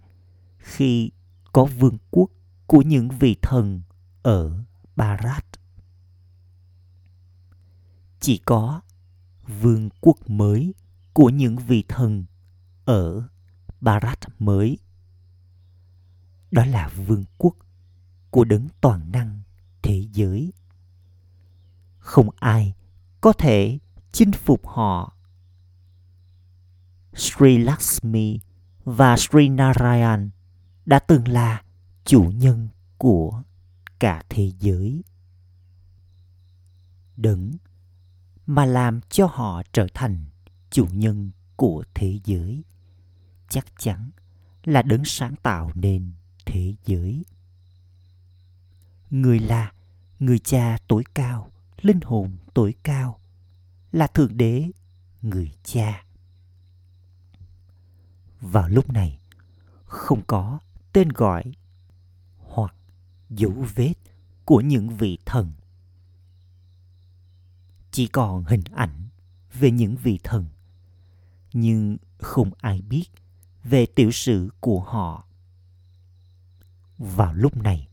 khi 0.57 1.11
có 1.51 1.65
vương 1.65 1.97
quốc 2.11 2.29
của 2.67 2.81
những 2.81 3.09
vị 3.09 3.35
thần 3.41 3.81
ở 4.23 4.63
Barat. 4.95 5.45
Chỉ 8.19 8.37
có 8.37 8.81
vương 9.61 9.89
quốc 10.01 10.29
mới 10.29 10.73
của 11.13 11.29
những 11.29 11.55
vị 11.55 11.83
thần 11.87 12.25
ở 12.85 13.27
Barat 13.81 14.19
mới. 14.39 14.77
Đó 16.51 16.65
là 16.65 16.89
vương 17.07 17.25
quốc 17.37 17.55
của 18.33 18.43
đấng 18.43 18.67
toàn 18.81 19.11
năng 19.11 19.41
thế 19.81 20.07
giới. 20.13 20.53
Không 21.99 22.29
ai 22.35 22.73
có 23.21 23.33
thể 23.33 23.79
chinh 24.11 24.31
phục 24.31 24.67
họ. 24.67 25.13
Sri 27.13 27.57
lakshmi 27.57 28.39
và 28.83 29.17
sri 29.17 29.49
narayan 29.49 30.29
đã 30.85 30.99
từng 30.99 31.27
là 31.27 31.63
chủ 32.05 32.31
nhân 32.35 32.67
của 32.97 33.43
cả 33.99 34.23
thế 34.29 34.51
giới. 34.59 35.03
Đấng 37.17 37.51
mà 38.45 38.65
làm 38.65 39.01
cho 39.09 39.25
họ 39.25 39.61
trở 39.73 39.87
thành 39.93 40.25
chủ 40.69 40.87
nhân 40.91 41.31
của 41.55 41.83
thế 41.93 42.19
giới 42.25 42.63
chắc 43.49 43.65
chắn 43.79 44.11
là 44.63 44.81
đấng 44.81 45.05
sáng 45.05 45.35
tạo 45.43 45.71
nên 45.75 46.11
thế 46.45 46.75
giới 46.85 47.23
người 49.13 49.39
là 49.39 49.71
người 50.19 50.39
cha 50.39 50.77
tối 50.87 51.03
cao, 51.13 51.51
linh 51.81 51.99
hồn 52.01 52.37
tối 52.53 52.75
cao, 52.83 53.19
là 53.91 54.07
thượng 54.07 54.37
đế, 54.37 54.71
người 55.21 55.51
cha. 55.63 56.05
Vào 58.41 58.69
lúc 58.69 58.89
này, 58.89 59.19
không 59.85 60.21
có 60.27 60.59
tên 60.93 61.09
gọi 61.09 61.43
hoặc 62.37 62.75
dấu 63.29 63.65
vết 63.75 63.93
của 64.45 64.61
những 64.61 64.97
vị 64.97 65.17
thần. 65.25 65.51
Chỉ 67.91 68.07
còn 68.07 68.43
hình 68.43 68.63
ảnh 68.75 69.07
về 69.53 69.71
những 69.71 69.95
vị 69.95 70.19
thần, 70.23 70.45
nhưng 71.53 71.97
không 72.17 72.51
ai 72.57 72.81
biết 72.81 73.05
về 73.63 73.85
tiểu 73.85 74.11
sử 74.11 74.49
của 74.59 74.79
họ. 74.79 75.27
Vào 76.97 77.33
lúc 77.33 77.57
này 77.57 77.87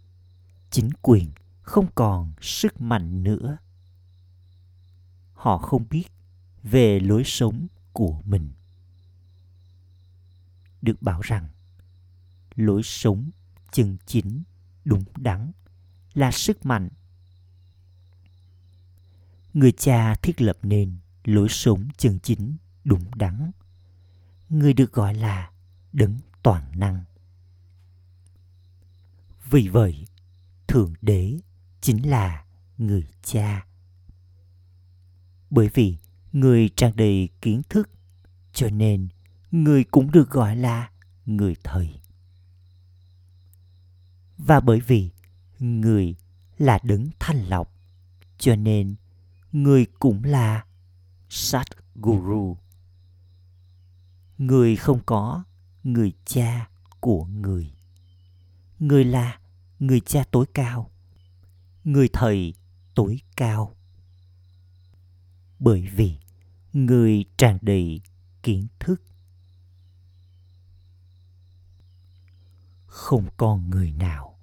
chính 0.71 0.91
quyền, 1.03 1.31
không 1.63 1.87
còn 1.95 2.33
sức 2.41 2.81
mạnh 2.81 3.23
nữa. 3.23 3.57
Họ 5.35 5.59
không 5.59 5.89
biết 5.91 6.05
về 6.63 7.01
lối 7.01 7.23
sống 7.25 7.67
của 7.93 8.23
mình. 8.25 8.51
Được 10.83 11.03
bảo 11.03 11.21
rằng, 11.21 11.49
lối 12.57 12.83
sống 12.83 13.31
chân 13.73 13.97
chính 14.07 14.43
đúng 14.85 15.05
đắn 15.17 15.53
là 16.15 16.31
sức 16.31 16.67
mạnh. 16.67 16.89
Người 19.55 19.73
cha 19.73 20.15
thiết 20.15 20.41
lập 20.41 20.59
nên 20.63 20.97
lối 21.25 21.49
sống 21.49 21.89
chân 21.97 22.19
chính 22.23 22.57
đúng 22.85 23.05
đắn. 23.15 23.51
Người 24.49 24.73
được 24.73 24.93
gọi 24.93 25.15
là 25.15 25.51
đấng 25.93 26.19
toàn 26.43 26.73
năng. 26.75 27.05
Vì 29.51 29.69
vậy 29.69 30.07
thượng 30.71 30.95
đế 31.03 31.39
chính 31.81 32.11
là 32.11 32.45
người 32.79 33.07
cha. 33.23 33.67
Bởi 35.51 35.71
vì 35.75 35.97
người 36.33 36.69
tràn 36.77 36.97
đầy 36.97 37.29
kiến 37.41 37.63
thức, 37.69 37.91
cho 38.53 38.71
nên 38.71 39.09
người 39.51 39.85
cũng 39.85 40.11
được 40.11 40.31
gọi 40.31 40.57
là 40.57 40.91
người 41.27 41.55
thầy 41.65 42.01
và 44.39 44.61
bởi 44.61 44.81
vì 44.81 45.11
người 45.59 46.15
là 46.59 46.79
đấng 46.83 47.09
thanh 47.19 47.49
lọc, 47.49 47.73
cho 48.39 48.57
nên 48.57 48.95
người 49.53 49.87
cũng 49.99 50.25
là 50.25 50.65
sát 51.29 51.65
guru 51.95 52.57
người 54.41 54.77
không 54.77 55.01
có 55.07 55.45
người 55.85 56.13
cha 56.25 56.69
của 57.01 57.25
người. 57.25 57.73
Người 58.79 59.05
là 59.05 59.40
người 59.81 60.01
cha 60.01 60.25
tối 60.31 60.47
cao, 60.55 60.91
người 61.85 62.09
thầy 62.13 62.55
tối 62.95 63.21
cao. 63.37 63.77
Bởi 65.59 65.89
vì 65.95 66.19
người 66.73 67.25
tràn 67.37 67.59
đầy 67.63 68.01
kiến 68.43 68.67
thức. 68.79 69.03
Không 72.87 73.29
còn 73.37 73.71
người 73.71 73.93
nào 73.93 74.39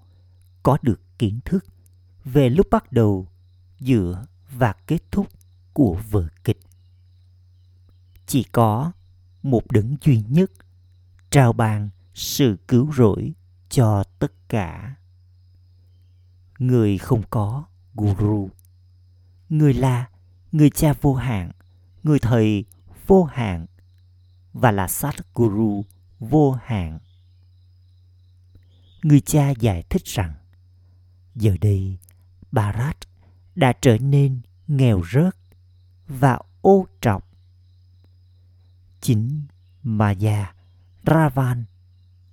có 0.63 0.78
được 0.82 1.02
kiến 1.19 1.39
thức 1.45 1.65
về 2.26 2.50
lúc 2.50 2.67
bắt 2.71 2.91
đầu, 2.91 3.28
giữa 3.80 4.26
và 4.52 4.73
kết 4.88 5.12
thúc 5.12 5.28
của 5.73 6.02
vở 6.10 6.28
kịch. 6.43 6.60
Chỉ 8.26 8.43
có 8.43 8.91
một 9.43 9.71
đấng 9.71 9.95
duy 10.02 10.23
nhất 10.30 10.52
trao 11.30 11.54
ban 11.54 11.89
sự 12.13 12.58
cứu 12.67 12.93
rỗi 12.93 13.34
cho 13.69 14.04
tất 14.19 14.32
cả 14.50 14.95
người 16.60 16.98
không 16.98 17.24
có 17.30 17.63
guru 17.93 18.50
người 19.50 19.74
là 19.74 20.10
người 20.52 20.70
cha 20.70 20.93
vô 21.02 21.13
hạn, 21.13 21.52
người 22.04 22.20
thầy 22.20 22.65
vô 23.08 23.24
hạn 23.24 23.65
và 24.54 24.72
là 24.72 24.88
sát 24.88 25.15
guru 25.36 25.86
vô 26.20 26.52
hạn 26.52 27.00
người 29.04 29.20
cha 29.20 29.50
giải 29.50 29.84
thích 29.89 30.06
rằng, 30.06 30.34
giờ 31.36 31.56
đây 31.62 31.98
Bharat 32.52 32.98
đã 33.56 33.74
trở 33.82 33.98
nên 33.98 34.41
nghèo 34.67 35.02
rớt 35.13 35.36
và 36.08 36.39
ô 36.62 36.88
trọc. 37.02 37.28
Chính 39.02 39.41
Maya 39.84 40.54
Ravan 41.06 41.65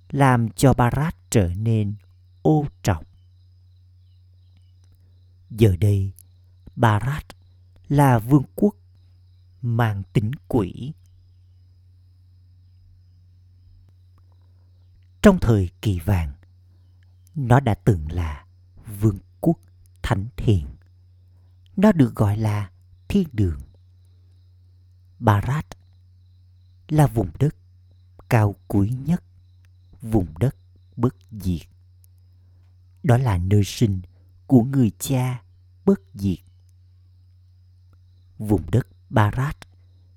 làm 0.09 0.49
cho 0.49 0.73
Bharat 0.73 1.15
trở 1.29 1.51
nên 1.57 1.95
ô 2.41 2.65
trọc. 2.83 3.04
Giờ 5.57 5.75
đây, 5.79 6.11
Bharat 6.75 7.25
là 7.87 8.19
vương 8.19 8.43
quốc 8.55 8.75
mang 9.61 10.03
tính 10.13 10.31
quỷ. 10.47 10.93
Trong 15.21 15.37
thời 15.41 15.69
kỳ 15.81 15.99
vàng, 15.99 16.33
nó 17.35 17.59
đã 17.59 17.75
từng 17.75 18.11
là 18.11 18.45
vương 18.99 19.17
quốc 19.41 19.59
thánh 20.03 20.25
thiện. 20.37 20.67
Nó 21.77 21.91
được 21.91 22.15
gọi 22.15 22.37
là 22.37 22.71
thiên 23.07 23.27
đường. 23.33 23.59
Bharat 25.19 25.65
là 26.87 27.07
vùng 27.07 27.29
đất 27.39 27.55
cao 28.29 28.55
quý 28.67 28.89
nhất, 28.89 29.23
vùng 30.01 30.37
đất 30.39 30.55
bất 30.95 31.15
diệt. 31.31 31.67
Đó 33.03 33.17
là 33.17 33.37
nơi 33.37 33.63
sinh 33.65 34.01
của 34.47 34.63
người 34.63 34.91
cha 34.99 35.44
bất 35.85 36.01
diệt. 36.13 36.39
Vùng 38.37 38.71
đất 38.71 38.87
Barat 39.09 39.57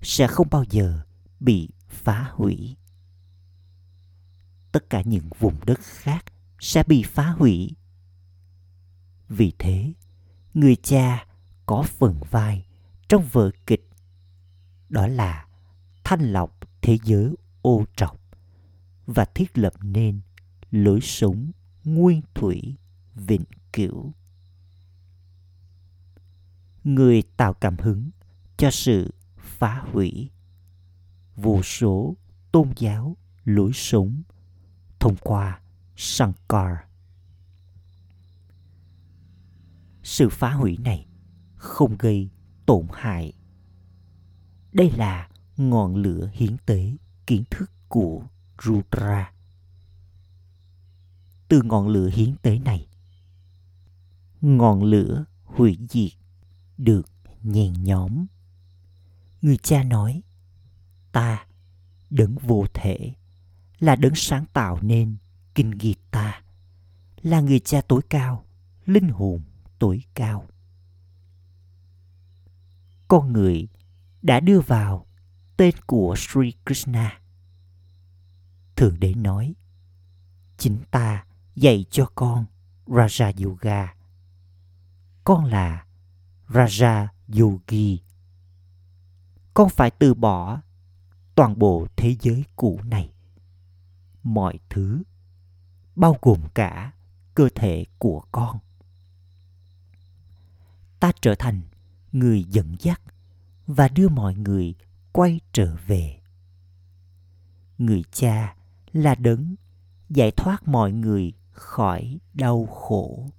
sẽ 0.03 0.27
không 0.27 0.49
bao 0.51 0.65
giờ 0.71 1.01
bị 1.41 1.69
phá 1.89 2.31
hủy. 2.33 2.77
Tất 4.73 4.91
cả 4.91 5.03
những 5.05 5.29
vùng 5.39 5.55
đất 5.67 5.79
khác 5.81 6.25
sẽ 6.61 6.83
bị 6.87 7.03
phá 7.03 7.31
hủy. 7.31 7.77
Vì 9.29 9.53
thế, 9.59 9.93
người 10.55 10.77
cha 10.77 11.27
có 11.67 11.83
phần 11.83 12.21
vai 12.31 12.67
trong 13.09 13.29
vở 13.33 13.51
kịch 13.67 13.89
đó 14.89 15.07
là 15.07 15.47
thanh 16.05 16.21
lọc 16.21 16.59
thế 16.83 16.99
giới 17.05 17.35
ô 17.63 17.85
trọc 17.97 18.21
và 19.07 19.25
thiết 19.25 19.59
lập 19.59 19.73
nên 19.83 20.21
lối 20.71 21.01
sống 21.01 21.51
nguyên 21.85 22.23
thủy 22.35 22.77
vĩnh 23.15 23.45
cửu 23.73 24.13
người 26.95 27.23
tạo 27.37 27.55
cảm 27.55 27.77
hứng 27.79 28.11
cho 28.57 28.71
sự 28.71 29.15
phá 29.39 29.85
hủy 29.93 30.31
vô 31.37 31.63
số 31.63 32.17
tôn 32.53 32.73
giáo 32.77 33.17
lối 33.45 33.71
sống 33.75 34.23
thông 35.01 35.17
qua 35.17 35.61
Sankar. 35.97 36.77
Sự 40.03 40.29
phá 40.29 40.53
hủy 40.53 40.77
này 40.85 41.07
không 41.57 41.97
gây 41.99 42.31
tổn 42.67 42.87
hại. 42.93 43.33
Đây 44.73 44.91
là 44.91 45.29
ngọn 45.57 45.97
lửa 45.97 46.31
hiến 46.33 46.57
tế 46.67 46.93
kiến 47.27 47.43
thức 47.51 47.71
của 47.89 48.23
Rudra. 48.63 49.33
Từ 51.49 51.63
ngọn 51.63 51.89
lửa 51.89 52.11
hiến 52.13 52.37
tế 52.43 52.59
này, 52.59 52.89
ngọn 54.41 54.83
lửa 54.83 55.25
hủy 55.45 55.79
diệt 55.89 56.13
được 56.79 57.11
nhen 57.43 57.73
nhóm. 57.73 58.27
Người 59.43 59.57
cha 59.57 59.83
nói, 59.83 60.23
ta, 61.13 61.47
đấng 62.11 62.39
vô 62.39 62.67
thể, 62.75 63.15
là 63.79 63.97
đấng 63.97 64.15
sáng 64.15 64.45
tạo 64.53 64.79
nên 64.83 65.17
kinh 65.55 65.79
ta 66.11 66.43
là 67.23 67.41
người 67.41 67.61
cha 67.61 67.81
tối 67.81 68.01
cao, 68.11 68.45
linh 68.87 69.09
hồn 69.09 69.43
tối 69.79 70.05
cao. 70.15 70.47
Con 73.09 73.33
người 73.33 73.69
đã 74.23 74.41
đưa 74.41 74.61
vào 74.61 75.07
tên 75.57 75.75
của 75.87 76.15
Sri 76.19 76.53
Krishna. 76.67 77.21
Thượng 78.77 79.01
đế 79.01 79.15
nói, 79.15 79.55
chính 80.57 80.79
ta 80.91 81.25
dạy 81.55 81.85
cho 81.91 82.07
con 82.15 82.45
Raja 82.87 83.45
Yoga. 83.45 83.95
Con 85.25 85.45
là 85.45 85.87
Raja 86.49 87.09
Yogi. 87.39 88.03
Con 89.55 89.69
phải 89.69 89.91
từ 89.91 90.15
bỏ 90.15 90.61
toàn 91.35 91.59
bộ 91.59 91.87
thế 91.97 92.17
giới 92.21 92.45
cũ 92.57 92.81
này. 92.85 93.13
Mọi 94.23 94.59
thứ, 94.71 95.03
bao 95.97 96.17
gồm 96.23 96.41
cả 96.55 96.93
cơ 97.35 97.49
thể 97.55 97.85
của 97.99 98.23
con, 98.33 98.59
ta 101.01 101.13
trở 101.21 101.35
thành 101.39 101.63
người 102.13 102.45
dẫn 102.45 102.77
dắt 102.81 103.01
và 103.67 103.89
đưa 103.89 104.09
mọi 104.09 104.35
người 104.35 104.75
quay 105.13 105.41
trở 105.53 105.77
về 105.87 106.21
người 107.79 108.03
cha 108.13 108.57
là 108.93 109.15
đấng 109.15 109.55
giải 110.09 110.31
thoát 110.31 110.69
mọi 110.69 110.93
người 110.93 111.33
khỏi 111.51 112.19
đau 112.35 112.67
khổ 112.67 113.31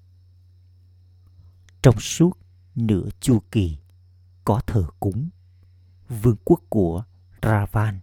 trong 1.82 2.00
suốt 2.00 2.39
nửa 2.88 3.10
chu 3.20 3.42
kỳ 3.52 3.78
có 4.46 4.62
thờ 4.68 4.86
cúng 5.00 5.30
vương 6.10 6.38
quốc 6.46 6.62
của 6.70 7.04
ravan 7.42 8.00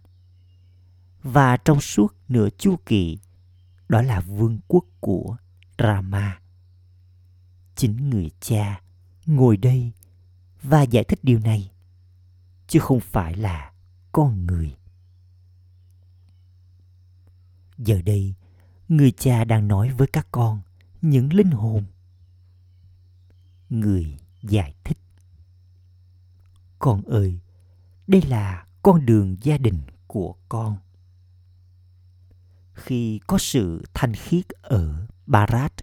và 1.23 1.57
trong 1.57 1.81
suốt 1.81 2.15
nửa 2.27 2.49
chu 2.57 2.75
kỳ 2.85 3.17
đó 3.89 4.01
là 4.01 4.19
vương 4.19 4.59
quốc 4.67 4.85
của 4.99 5.37
Rama. 5.77 6.39
Chính 7.75 8.09
người 8.09 8.31
cha 8.39 8.81
ngồi 9.25 9.57
đây 9.57 9.91
và 10.61 10.81
giải 10.81 11.03
thích 11.03 11.19
điều 11.23 11.39
này, 11.39 11.71
chứ 12.67 12.79
không 12.79 12.99
phải 12.99 13.35
là 13.35 13.71
con 14.11 14.45
người. 14.45 14.75
Giờ 17.77 18.01
đây, 18.01 18.35
người 18.87 19.11
cha 19.11 19.43
đang 19.43 19.67
nói 19.67 19.89
với 19.97 20.07
các 20.07 20.27
con 20.31 20.61
những 21.01 21.33
linh 21.33 21.51
hồn. 21.51 21.83
Người 23.69 24.17
giải 24.49 24.75
thích. 24.83 24.97
Con 26.79 27.01
ơi, 27.01 27.39
đây 28.07 28.21
là 28.21 28.65
con 28.81 29.05
đường 29.05 29.37
gia 29.41 29.57
đình 29.57 29.81
của 30.07 30.35
con 30.49 30.77
khi 32.73 33.19
có 33.27 33.37
sự 33.37 33.85
thanh 33.93 34.13
khiết 34.13 34.49
ở 34.49 35.07
Barat 35.25 35.73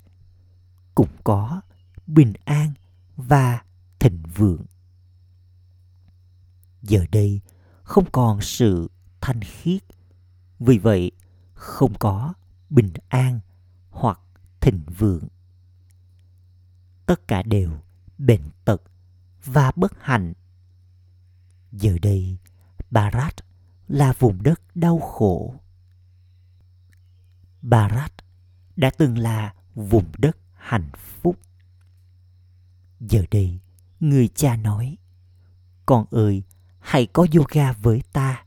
cũng 0.94 1.08
có 1.24 1.60
bình 2.06 2.32
an 2.44 2.72
và 3.16 3.62
thịnh 3.98 4.22
vượng. 4.34 4.64
Giờ 6.82 7.04
đây 7.12 7.40
không 7.82 8.04
còn 8.12 8.40
sự 8.40 8.90
thanh 9.20 9.40
khiết, 9.40 9.82
vì 10.58 10.78
vậy 10.78 11.10
không 11.54 11.94
có 11.98 12.34
bình 12.70 12.92
an 13.08 13.40
hoặc 13.90 14.20
thịnh 14.60 14.82
vượng. 14.98 15.28
Tất 17.06 17.28
cả 17.28 17.42
đều 17.42 17.70
bệnh 18.18 18.50
tật 18.64 18.82
và 19.44 19.72
bất 19.76 19.92
hạnh. 20.00 20.32
Giờ 21.72 21.98
đây, 22.02 22.36
Barat 22.90 23.34
là 23.88 24.12
vùng 24.18 24.42
đất 24.42 24.60
đau 24.74 24.98
khổ. 24.98 25.54
Barat 27.62 28.12
đã 28.76 28.90
từng 28.98 29.18
là 29.18 29.54
vùng 29.74 30.12
đất 30.18 30.36
hạnh 30.52 30.90
phúc. 30.96 31.38
Giờ 33.00 33.24
đây, 33.30 33.60
người 34.00 34.28
cha 34.28 34.56
nói, 34.56 34.96
Con 35.86 36.06
ơi, 36.10 36.42
hãy 36.80 37.06
có 37.06 37.26
yoga 37.34 37.72
với 37.72 38.02
ta. 38.12 38.44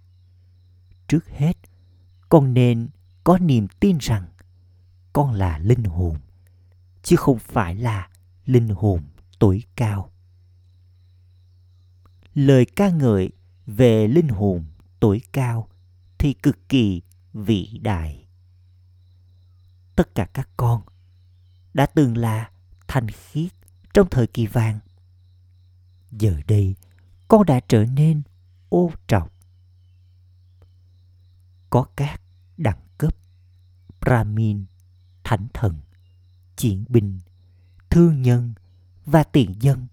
Trước 1.07 1.27
hết, 1.27 1.57
con 2.29 2.53
nên 2.53 2.89
có 3.23 3.37
niềm 3.37 3.67
tin 3.79 3.97
rằng 3.97 4.27
con 5.13 5.31
là 5.31 5.57
linh 5.57 5.83
hồn, 5.83 6.17
chứ 7.03 7.15
không 7.15 7.39
phải 7.39 7.75
là 7.75 8.09
linh 8.45 8.67
hồn 8.67 9.01
tuổi 9.39 9.63
cao. 9.75 10.11
Lời 12.33 12.65
ca 12.75 12.89
ngợi 12.89 13.31
về 13.65 14.07
linh 14.07 14.27
hồn 14.27 14.65
tuổi 14.99 15.21
cao 15.31 15.69
thì 16.17 16.33
cực 16.33 16.69
kỳ 16.69 17.01
vĩ 17.33 17.79
đại. 17.81 18.27
Tất 19.95 20.15
cả 20.15 20.25
các 20.33 20.49
con 20.57 20.81
đã 21.73 21.85
từng 21.85 22.17
là 22.17 22.51
thanh 22.87 23.07
khiết 23.07 23.51
trong 23.93 24.07
thời 24.11 24.27
kỳ 24.27 24.47
vàng. 24.47 24.79
Giờ 26.11 26.41
đây, 26.47 26.75
con 27.27 27.45
đã 27.45 27.59
trở 27.67 27.85
nên 27.85 28.21
ô 28.69 28.91
trọc. 29.07 29.33
Có 31.69 31.85
các 31.95 32.21
đẳng 32.57 32.81
cấp 32.97 33.15
Brahmin, 34.01 34.65
thánh 35.23 35.47
thần, 35.53 35.79
chiến 36.55 36.85
binh, 36.89 37.19
thương 37.89 38.21
nhân 38.21 38.53
và 39.07 39.23
tiền 39.23 39.55
dân. 39.59 39.87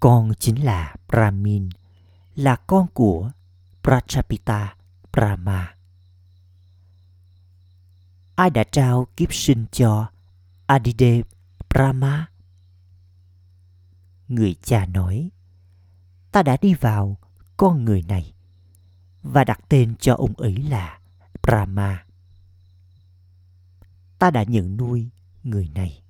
Con 0.00 0.32
chính 0.38 0.64
là 0.64 0.94
Brahmin, 1.08 1.68
là 2.34 2.56
con 2.56 2.86
của 2.94 3.30
Prachapita 3.82 4.76
Brahma. 5.12 5.74
Ai 8.34 8.50
đã 8.50 8.64
trao 8.64 9.06
kiếp 9.16 9.34
sinh 9.34 9.66
cho 9.72 10.10
Adidev 10.66 11.26
Brahma? 11.70 12.26
Người 14.28 14.56
cha 14.62 14.86
nói, 14.86 15.30
ta 16.32 16.42
đã 16.42 16.56
đi 16.62 16.74
vào 16.74 17.18
con 17.56 17.84
người 17.84 18.02
này 18.02 18.34
và 19.22 19.44
đặt 19.44 19.60
tên 19.68 19.94
cho 19.96 20.14
ông 20.14 20.34
ấy 20.36 20.56
là 20.56 20.98
Brahma. 21.42 22.04
Ta 24.18 24.30
đã 24.30 24.42
nhận 24.42 24.76
nuôi 24.76 25.10
người 25.42 25.70
này. 25.74 26.03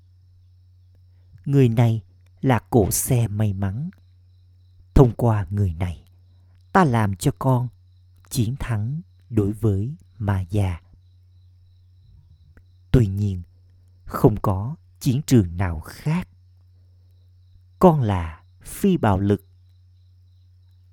Người 1.45 1.69
này 1.69 2.03
là 2.41 2.61
cổ 2.71 2.91
xe 2.91 3.29
may 3.29 3.53
mắn. 3.53 3.91
Thông 4.95 5.13
qua 5.17 5.47
người 5.51 5.75
này, 5.75 6.05
ta 6.73 6.85
làm 6.85 7.17
cho 7.17 7.33
con 7.39 7.69
chiến 8.31 8.57
thắng 8.61 9.01
đối 9.31 9.53
với 9.53 9.97
ma 10.19 10.41
già. 10.41 10.81
Tuy 12.91 13.07
nhiên, 13.07 13.43
không 14.05 14.41
có 14.43 14.77
chiến 15.01 15.21
trường 15.27 15.57
nào 15.57 15.81
khác. 15.81 16.29
Con 17.79 18.01
là 18.01 18.43
phi 18.63 18.97
bạo 18.97 19.19
lực. 19.19 19.47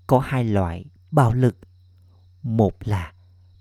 Có 0.08 0.20
hai 0.20 0.44
loại 0.44 0.86
bạo 1.12 1.34
lực. 1.34 1.58
Một 2.44 2.74
là 2.80 3.14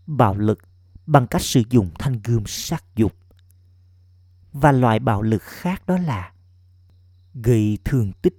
bạo 0.07 0.35
lực 0.35 0.59
bằng 1.07 1.27
cách 1.27 1.43
sử 1.43 1.63
dụng 1.71 1.91
thanh 1.99 2.21
gươm 2.25 2.43
sát 2.47 2.85
dục. 2.97 3.13
Và 4.53 4.73
loại 4.73 4.99
bạo 4.99 5.23
lực 5.23 5.43
khác 5.43 5.87
đó 5.87 5.99
là 5.99 6.33
gây 7.35 7.79
thương 7.85 8.13
tích 8.23 8.35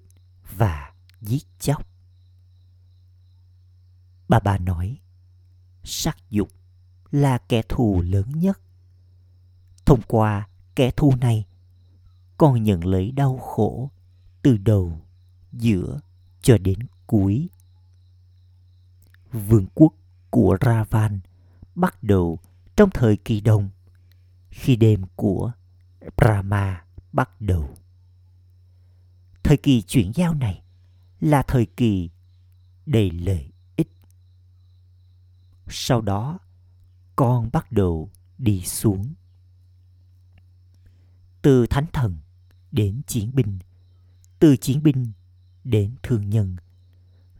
và 0.57 0.93
giết 1.21 1.43
chóc. 1.59 1.87
Bà 4.27 4.39
bà 4.39 4.57
nói, 4.57 4.97
sắc 5.83 6.17
dục 6.29 6.49
là 7.11 7.37
kẻ 7.37 7.61
thù 7.69 8.01
lớn 8.01 8.31
nhất. 8.35 8.61
Thông 9.85 10.01
qua 10.07 10.47
kẻ 10.75 10.91
thù 10.91 11.13
này, 11.21 11.45
con 12.37 12.63
nhận 12.63 12.85
lấy 12.85 13.11
đau 13.11 13.37
khổ 13.37 13.91
từ 14.41 14.57
đầu, 14.57 15.01
giữa 15.51 15.99
cho 16.41 16.57
đến 16.57 16.79
cuối. 17.07 17.49
Vương 19.31 19.65
quốc 19.75 19.93
của 20.29 20.57
Ravan 20.61 21.19
bắt 21.75 22.03
đầu 22.03 22.39
trong 22.75 22.89
thời 22.89 23.17
kỳ 23.17 23.41
đông, 23.41 23.69
khi 24.49 24.75
đêm 24.75 25.03
của 25.15 25.51
Brahma 26.17 26.85
bắt 27.13 27.41
đầu. 27.41 27.69
Thời 29.51 29.57
kỳ 29.57 29.81
chuyển 29.81 30.11
giao 30.15 30.33
này 30.33 30.63
là 31.19 31.43
thời 31.47 31.65
kỳ 31.65 32.09
đầy 32.85 33.11
lợi 33.11 33.51
ích. 33.75 33.91
Sau 35.69 36.01
đó, 36.01 36.39
con 37.15 37.49
bắt 37.53 37.71
đầu 37.71 38.09
đi 38.37 38.61
xuống. 38.61 39.13
Từ 41.41 41.65
thánh 41.65 41.85
thần 41.93 42.17
đến 42.71 43.01
chiến 43.07 43.31
binh, 43.33 43.59
từ 44.39 44.57
chiến 44.57 44.83
binh 44.83 45.11
đến 45.63 45.95
thương 46.03 46.29
nhân, 46.29 46.55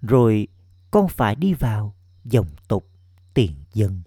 rồi 0.01 0.47
con 0.91 1.07
phải 1.07 1.35
đi 1.35 1.53
vào 1.53 1.95
dòng 2.23 2.47
tộc 2.67 2.83
tiền 3.33 3.55
dân. 3.73 4.01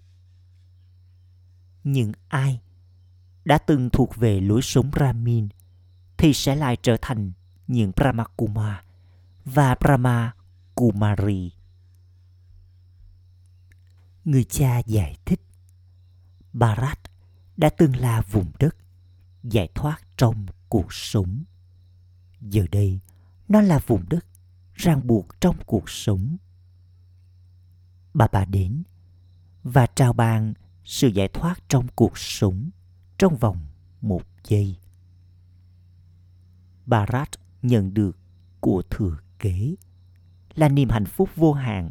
Nhưng 1.83 2.11
ai 2.27 2.61
đã 3.45 3.57
từng 3.57 3.89
thuộc 3.89 4.15
về 4.15 4.39
lối 4.39 4.61
sống 4.61 4.91
Ramin 4.99 5.47
thì 6.17 6.33
sẽ 6.33 6.55
lại 6.55 6.77
trở 6.81 6.97
thành 7.01 7.31
những 7.67 7.91
Brahmakuma 7.95 8.83
và 9.45 9.75
Brahma 9.79 10.33
Kumari. 10.75 11.51
Người 14.25 14.43
cha 14.43 14.79
giải 14.79 15.17
thích 15.25 15.41
Bharat 16.53 16.99
đã 17.57 17.69
từng 17.69 17.95
là 17.95 18.21
vùng 18.21 18.51
đất 18.59 18.75
giải 19.43 19.69
thoát 19.75 20.01
trong 20.17 20.45
cuộc 20.69 20.93
sống. 20.93 21.43
Giờ 22.41 22.65
đây, 22.71 22.99
nó 23.47 23.61
là 23.61 23.79
vùng 23.87 24.09
đất 24.09 24.25
ràng 24.73 25.07
buộc 25.07 25.41
trong 25.41 25.55
cuộc 25.65 25.89
sống. 25.89 26.37
Bà 28.13 28.27
bà 28.31 28.45
đến 28.45 28.83
và 29.63 29.87
trao 29.87 30.13
ban 30.13 30.53
sự 30.83 31.07
giải 31.07 31.27
thoát 31.27 31.69
trong 31.69 31.87
cuộc 31.95 32.17
sống 32.17 32.69
trong 33.17 33.37
vòng 33.37 33.67
một 34.01 34.23
giây. 34.43 34.75
Bharat 36.85 37.29
nhận 37.67 37.93
được 37.93 38.17
của 38.59 38.83
thừa 38.89 39.17
kế 39.39 39.75
là 40.55 40.69
niềm 40.69 40.89
hạnh 40.89 41.05
phúc 41.05 41.29
vô 41.35 41.53
hạn 41.53 41.89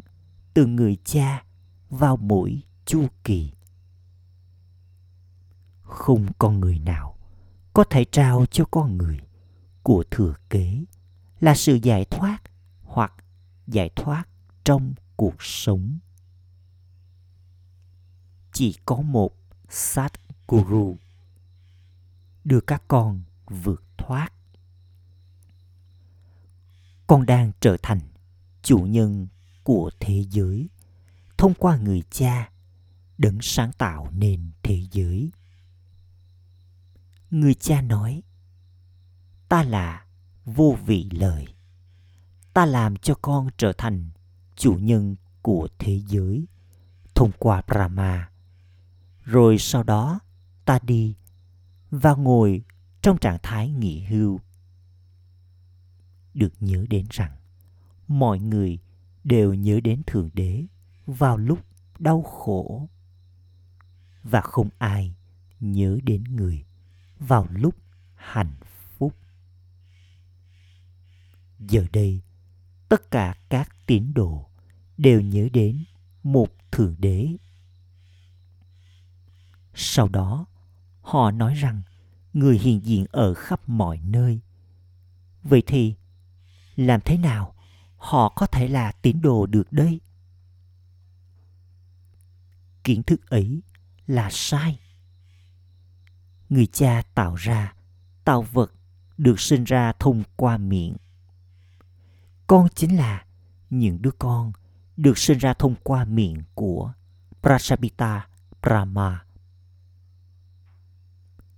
từ 0.53 0.65
người 0.65 0.97
cha 1.03 1.43
vào 1.89 2.17
mỗi 2.17 2.61
chu 2.85 3.07
kỳ. 3.23 3.51
Không 5.81 6.25
con 6.39 6.59
người 6.59 6.79
nào 6.79 7.17
có 7.73 7.83
thể 7.83 8.05
trao 8.05 8.45
cho 8.45 8.65
con 8.71 8.97
người 8.97 9.19
của 9.83 10.03
thừa 10.11 10.33
kế 10.49 10.83
là 11.39 11.55
sự 11.55 11.79
giải 11.83 12.05
thoát 12.05 12.37
hoặc 12.83 13.13
giải 13.67 13.89
thoát 13.95 14.23
trong 14.63 14.93
cuộc 15.15 15.35
sống. 15.39 15.99
Chỉ 18.53 18.75
có 18.85 19.01
một 19.01 19.37
sát 19.69 20.11
guru 20.47 20.97
đưa 22.43 22.59
các 22.61 22.83
con 22.87 23.21
vượt 23.47 23.83
thoát 23.97 24.34
con 27.07 27.25
đang 27.25 27.51
trở 27.59 27.77
thành 27.83 27.99
chủ 28.61 28.77
nhân 28.77 29.27
của 29.63 29.91
thế 29.99 30.25
giới. 30.29 30.69
Thông 31.37 31.53
qua 31.53 31.77
người 31.77 32.03
cha 32.11 32.49
đấng 33.17 33.37
sáng 33.41 33.71
tạo 33.77 34.09
nên 34.11 34.51
thế 34.63 34.83
giới. 34.91 35.31
Người 37.29 37.53
cha 37.53 37.81
nói, 37.81 38.23
ta 39.49 39.63
là 39.63 40.05
vô 40.45 40.77
vị 40.85 41.09
lời 41.11 41.55
ta 42.55 42.65
làm 42.65 42.95
cho 42.95 43.15
con 43.21 43.47
trở 43.57 43.73
thành 43.77 44.09
chủ 44.55 44.73
nhân 44.73 45.15
của 45.41 45.67
thế 45.79 46.01
giới. 46.07 46.45
Thông 47.15 47.31
qua 47.39 47.61
brahma. 47.67 48.29
Rồi 49.23 49.57
sau 49.57 49.83
đó 49.83 50.19
ta 50.65 50.79
đi 50.83 51.15
và 51.91 52.13
ngồi 52.13 52.63
trong 53.01 53.17
trạng 53.17 53.37
thái 53.43 53.69
nghỉ 53.69 54.03
hưu 54.03 54.39
được 56.35 56.53
nhớ 56.59 56.85
đến 56.89 57.05
rằng 57.09 57.35
mọi 58.07 58.39
người 58.39 58.79
đều 59.23 59.53
nhớ 59.53 59.79
đến 59.83 60.01
thượng 60.07 60.29
đế 60.33 60.65
vào 61.05 61.37
lúc 61.37 61.59
đau 61.99 62.21
khổ. 62.21 62.89
Và 64.23 64.41
không 64.41 64.69
ai 64.77 65.15
nhớ 65.59 65.99
đến 66.03 66.23
người 66.23 66.65
vào 67.19 67.47
lúc 67.51 67.75
hạnh 68.15 68.55
phúc. 68.97 69.13
Giờ 71.59 71.85
đây, 71.93 72.21
tất 72.89 73.11
cả 73.11 73.35
các 73.49 73.75
tín 73.85 74.13
đồ 74.13 74.49
đều 74.97 75.21
nhớ 75.21 75.49
đến 75.53 75.83
một 76.23 76.47
thượng 76.71 76.95
đế. 76.99 77.29
Sau 79.73 80.07
đó, 80.07 80.45
họ 81.01 81.31
nói 81.31 81.55
rằng 81.55 81.81
người 82.33 82.59
hiện 82.59 82.85
diện 82.85 83.05
ở 83.11 83.33
khắp 83.33 83.69
mọi 83.69 83.99
nơi. 84.03 84.39
Vậy 85.43 85.63
thì 85.67 85.95
làm 86.75 87.01
thế 87.05 87.17
nào? 87.17 87.55
Họ 87.97 88.29
có 88.29 88.45
thể 88.45 88.67
là 88.67 88.91
tín 88.91 89.21
đồ 89.21 89.45
được 89.45 89.73
đây. 89.73 90.01
Kiến 92.83 93.03
thức 93.03 93.29
ấy 93.29 93.61
là 94.07 94.29
sai. 94.31 94.79
Người 96.49 96.67
cha 96.67 97.01
tạo 97.13 97.35
ra, 97.35 97.73
tạo 98.23 98.41
vật 98.41 98.73
được 99.17 99.39
sinh 99.39 99.63
ra 99.63 99.93
thông 99.99 100.23
qua 100.35 100.57
miệng. 100.57 100.95
Con 102.47 102.67
chính 102.75 102.97
là 102.97 103.25
những 103.69 104.01
đứa 104.01 104.11
con 104.19 104.51
được 104.97 105.17
sinh 105.17 105.37
ra 105.37 105.53
thông 105.53 105.75
qua 105.83 106.05
miệng 106.05 106.43
của 106.53 106.93
Prajapita 107.41 108.21
Brahma. 108.61 109.25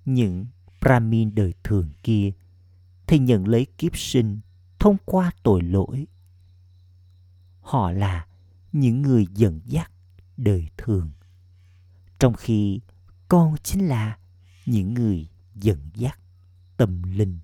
Những 0.05 0.45
Brahmin 0.81 1.35
đời 1.35 1.53
thường 1.63 1.89
kia 2.03 2.31
thì 3.07 3.19
nhận 3.19 3.47
lấy 3.47 3.67
kiếp 3.77 3.97
sinh 3.97 4.39
thông 4.87 4.97
qua 5.05 5.31
tội 5.43 5.61
lỗi. 5.61 6.07
Họ 7.61 7.91
là 7.91 8.27
những 8.71 9.01
người 9.01 9.27
dẫn 9.33 9.61
dắt 9.65 9.91
đời 10.37 10.67
thường. 10.77 11.11
Trong 12.19 12.33
khi 12.33 12.79
con 13.27 13.55
chính 13.63 13.87
là 13.87 14.17
những 14.65 14.93
người 14.93 15.29
dẫn 15.55 15.89
dắt 15.93 16.19
tâm 16.77 17.03
linh. 17.03 17.39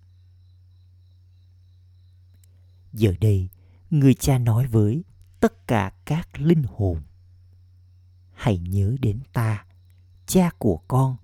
Giờ 2.94 3.14
đây, 3.22 3.50
người 3.90 4.14
cha 4.14 4.38
nói 4.38 4.68
với 4.68 5.04
tất 5.40 5.68
cả 5.68 5.94
các 6.06 6.42
linh 6.42 6.64
hồn 6.64 7.02
hãy 8.34 8.58
nhớ 8.58 8.96
đến 9.02 9.20
ta 9.34 9.66
cha 10.26 10.50
của 10.58 10.78
con 10.88 11.18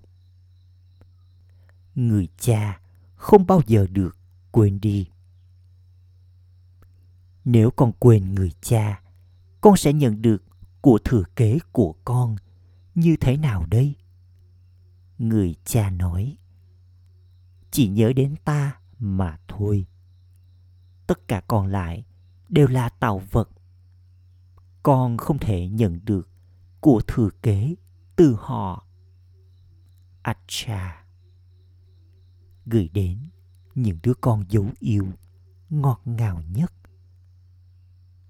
người 1.95 2.27
cha 2.37 2.79
không 3.15 3.47
bao 3.47 3.61
giờ 3.67 3.87
được 3.91 4.17
quên 4.51 4.79
đi 4.79 5.07
nếu 7.45 7.71
con 7.71 7.91
quên 7.99 8.35
người 8.35 8.51
cha, 8.61 9.01
con 9.61 9.77
sẽ 9.77 9.93
nhận 9.93 10.21
được 10.21 10.43
của 10.81 10.99
thừa 11.05 11.23
kế 11.35 11.59
của 11.71 11.95
con. 12.05 12.35
Như 12.95 13.15
thế 13.21 13.37
nào 13.37 13.65
đây? 13.65 13.95
Người 15.17 15.55
cha 15.65 15.89
nói, 15.89 16.37
chỉ 17.71 17.87
nhớ 17.87 18.13
đến 18.13 18.35
ta 18.45 18.79
mà 18.99 19.39
thôi. 19.47 19.85
Tất 21.07 21.27
cả 21.27 21.41
còn 21.47 21.67
lại 21.67 22.05
đều 22.49 22.67
là 22.67 22.89
tạo 22.89 23.21
vật. 23.31 23.49
Con 24.83 25.17
không 25.17 25.39
thể 25.39 25.69
nhận 25.69 25.99
được 26.05 26.29
của 26.79 27.01
thừa 27.07 27.29
kế 27.43 27.75
từ 28.15 28.35
họ. 28.39 28.87
Acha. 30.21 31.05
Gửi 32.65 32.89
đến 32.93 33.29
những 33.75 33.99
đứa 34.03 34.13
con 34.21 34.43
dấu 34.49 34.65
yêu 34.79 35.07
ngọt 35.69 36.01
ngào 36.05 36.41
nhất 36.41 36.73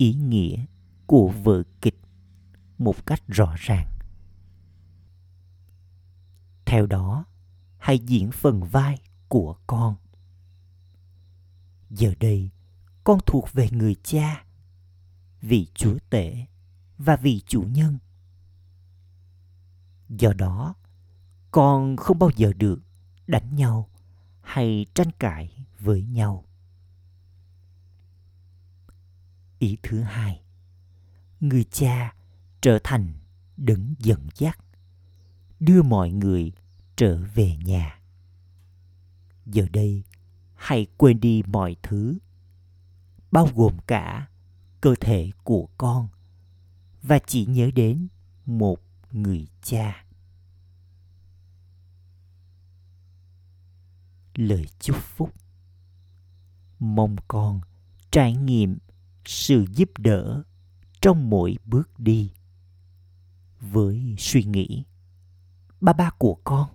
ý 0.00 0.14
nghĩa 0.14 0.64
của 1.06 1.28
vở 1.28 1.62
kịch 1.80 2.00
một 2.78 3.06
cách 3.06 3.22
rõ 3.28 3.54
ràng. 3.58 3.88
Theo 6.64 6.86
đó, 6.86 7.24
hãy 7.78 7.98
diễn 7.98 8.30
phần 8.30 8.64
vai 8.64 8.98
của 9.28 9.56
con. 9.66 9.96
Giờ 11.90 12.14
đây, 12.20 12.50
con 13.04 13.18
thuộc 13.26 13.52
về 13.52 13.68
người 13.70 13.94
cha, 13.94 14.44
vị 15.40 15.68
chúa 15.74 15.98
tể 16.10 16.46
và 16.98 17.16
vị 17.16 17.42
chủ 17.46 17.62
nhân. 17.62 17.98
Do 20.08 20.32
đó, 20.32 20.74
con 21.50 21.96
không 21.96 22.18
bao 22.18 22.30
giờ 22.36 22.52
được 22.52 22.80
đánh 23.26 23.56
nhau 23.56 23.88
hay 24.40 24.86
tranh 24.94 25.10
cãi 25.18 25.66
với 25.78 26.02
nhau. 26.02 26.44
Ý 29.60 29.76
thứ 29.82 30.00
hai. 30.00 30.42
Người 31.40 31.64
cha 31.64 32.14
trở 32.60 32.78
thành 32.84 33.12
đấng 33.56 33.94
dẫn 33.98 34.26
dắt, 34.34 34.58
đưa 35.60 35.82
mọi 35.82 36.10
người 36.10 36.52
trở 36.96 37.22
về 37.34 37.56
nhà. 37.56 38.00
Giờ 39.46 39.66
đây, 39.72 40.04
hãy 40.54 40.86
quên 40.96 41.20
đi 41.20 41.42
mọi 41.46 41.76
thứ, 41.82 42.18
bao 43.32 43.48
gồm 43.54 43.78
cả 43.86 44.28
cơ 44.80 44.94
thể 45.00 45.30
của 45.44 45.68
con, 45.78 46.08
và 47.02 47.18
chỉ 47.26 47.46
nhớ 47.46 47.70
đến 47.74 48.08
một 48.46 48.80
người 49.12 49.46
cha. 49.62 50.04
Lời 54.34 54.66
chúc 54.80 54.96
phúc. 54.96 55.34
Mong 56.78 57.16
con 57.28 57.60
trải 58.10 58.36
nghiệm 58.36 58.78
sự 59.30 59.64
giúp 59.74 59.90
đỡ 59.98 60.42
trong 61.00 61.30
mỗi 61.30 61.56
bước 61.64 61.98
đi 61.98 62.32
với 63.60 64.14
suy 64.18 64.44
nghĩ 64.44 64.84
ba 65.80 65.92
ba 65.92 66.10
của 66.18 66.38
con 66.44 66.68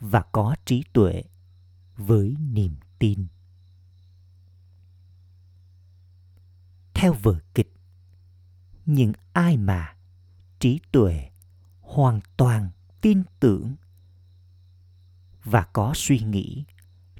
và 0.00 0.22
có 0.32 0.56
trí 0.64 0.84
tuệ 0.92 1.22
với 1.96 2.36
niềm 2.40 2.76
tin. 2.98 3.26
Theo 6.94 7.12
vở 7.12 7.40
kịch, 7.54 7.72
những 8.86 9.12
ai 9.32 9.56
mà 9.56 9.96
trí 10.60 10.80
tuệ 10.92 11.30
hoàn 11.80 12.20
toàn 12.36 12.70
tin 13.00 13.22
tưởng 13.40 13.76
và 15.44 15.66
có 15.72 15.92
suy 15.96 16.18
nghĩ 16.18 16.64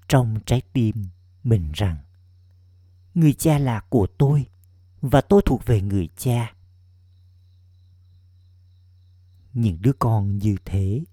trong 0.08 0.38
trái 0.46 0.62
tim 0.72 0.96
mình 1.42 1.72
rằng 1.74 1.96
người 3.14 3.32
cha 3.32 3.58
là 3.58 3.80
của 3.80 4.06
tôi, 4.18 4.46
và 5.00 5.20
tôi 5.20 5.42
thuộc 5.46 5.66
về 5.66 5.82
người 5.82 6.08
cha. 6.16 6.54
Những 9.52 9.82
đứa 9.82 9.92
con 9.98 10.38
như 10.38 10.56
thế, 10.64 11.04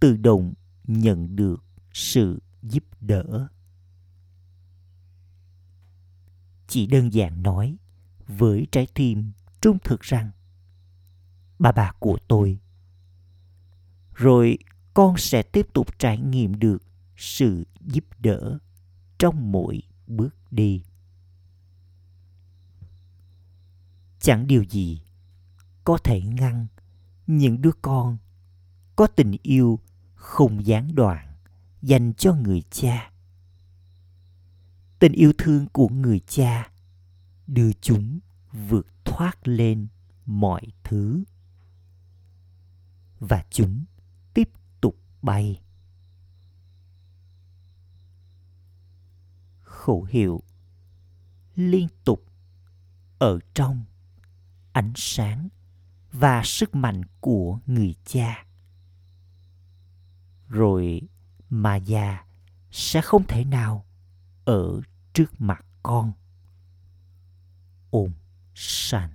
tự 0.00 0.16
động 0.16 0.54
nhận 0.84 1.36
được 1.36 1.64
sự 1.92 2.42
giúp 2.62 2.84
đỡ. 3.00 3.48
Chỉ 6.68 6.86
đơn 6.86 7.12
giản 7.12 7.42
nói 7.42 7.76
với 8.26 8.66
trái 8.72 8.86
tim 8.94 9.32
trung 9.60 9.78
thực 9.84 10.00
rằng, 10.00 10.30
bà 11.58 11.72
bà 11.72 11.92
của 11.98 12.18
tôi. 12.28 12.58
Rồi 14.14 14.58
con 14.94 15.14
sẽ 15.18 15.42
tiếp 15.42 15.66
tục 15.72 15.98
trải 15.98 16.18
nghiệm 16.18 16.58
được 16.58 16.82
sự 17.16 17.66
giúp 17.80 18.04
đỡ 18.18 18.58
trong 19.18 19.52
mỗi 19.52 19.82
bước 20.06 20.34
đi. 20.50 20.82
Chẳng 24.26 24.46
điều 24.46 24.62
gì 24.62 25.00
có 25.84 25.98
thể 26.04 26.22
ngăn 26.22 26.66
những 27.26 27.62
đứa 27.62 27.70
con 27.82 28.18
có 28.96 29.06
tình 29.06 29.36
yêu 29.42 29.80
không 30.14 30.66
gián 30.66 30.94
đoạn 30.94 31.36
dành 31.82 32.14
cho 32.14 32.34
người 32.34 32.62
cha. 32.70 33.12
Tình 34.98 35.12
yêu 35.12 35.32
thương 35.38 35.66
của 35.72 35.88
người 35.88 36.20
cha 36.26 36.70
đưa 37.46 37.72
chúng 37.72 38.20
vượt 38.68 38.86
thoát 39.04 39.48
lên 39.48 39.86
mọi 40.24 40.62
thứ. 40.84 41.24
Và 43.20 43.44
chúng 43.50 43.84
tiếp 44.34 44.48
tục 44.80 44.96
bay. 45.22 45.60
Khẩu 49.60 50.04
hiệu 50.04 50.42
liên 51.54 51.88
tục 52.04 52.24
ở 53.18 53.38
trong 53.54 53.84
ánh 54.76 54.92
sáng 54.96 55.48
và 56.12 56.42
sức 56.44 56.74
mạnh 56.74 57.02
của 57.20 57.58
người 57.66 57.94
cha. 58.04 58.46
Rồi 60.48 61.00
mà 61.50 61.76
già 61.76 62.24
sẽ 62.70 63.00
không 63.00 63.24
thể 63.28 63.44
nào 63.44 63.84
ở 64.44 64.80
trước 65.12 65.40
mặt 65.40 65.64
con. 65.82 66.12
Ôm 67.90 68.12
sanh. 68.54 69.10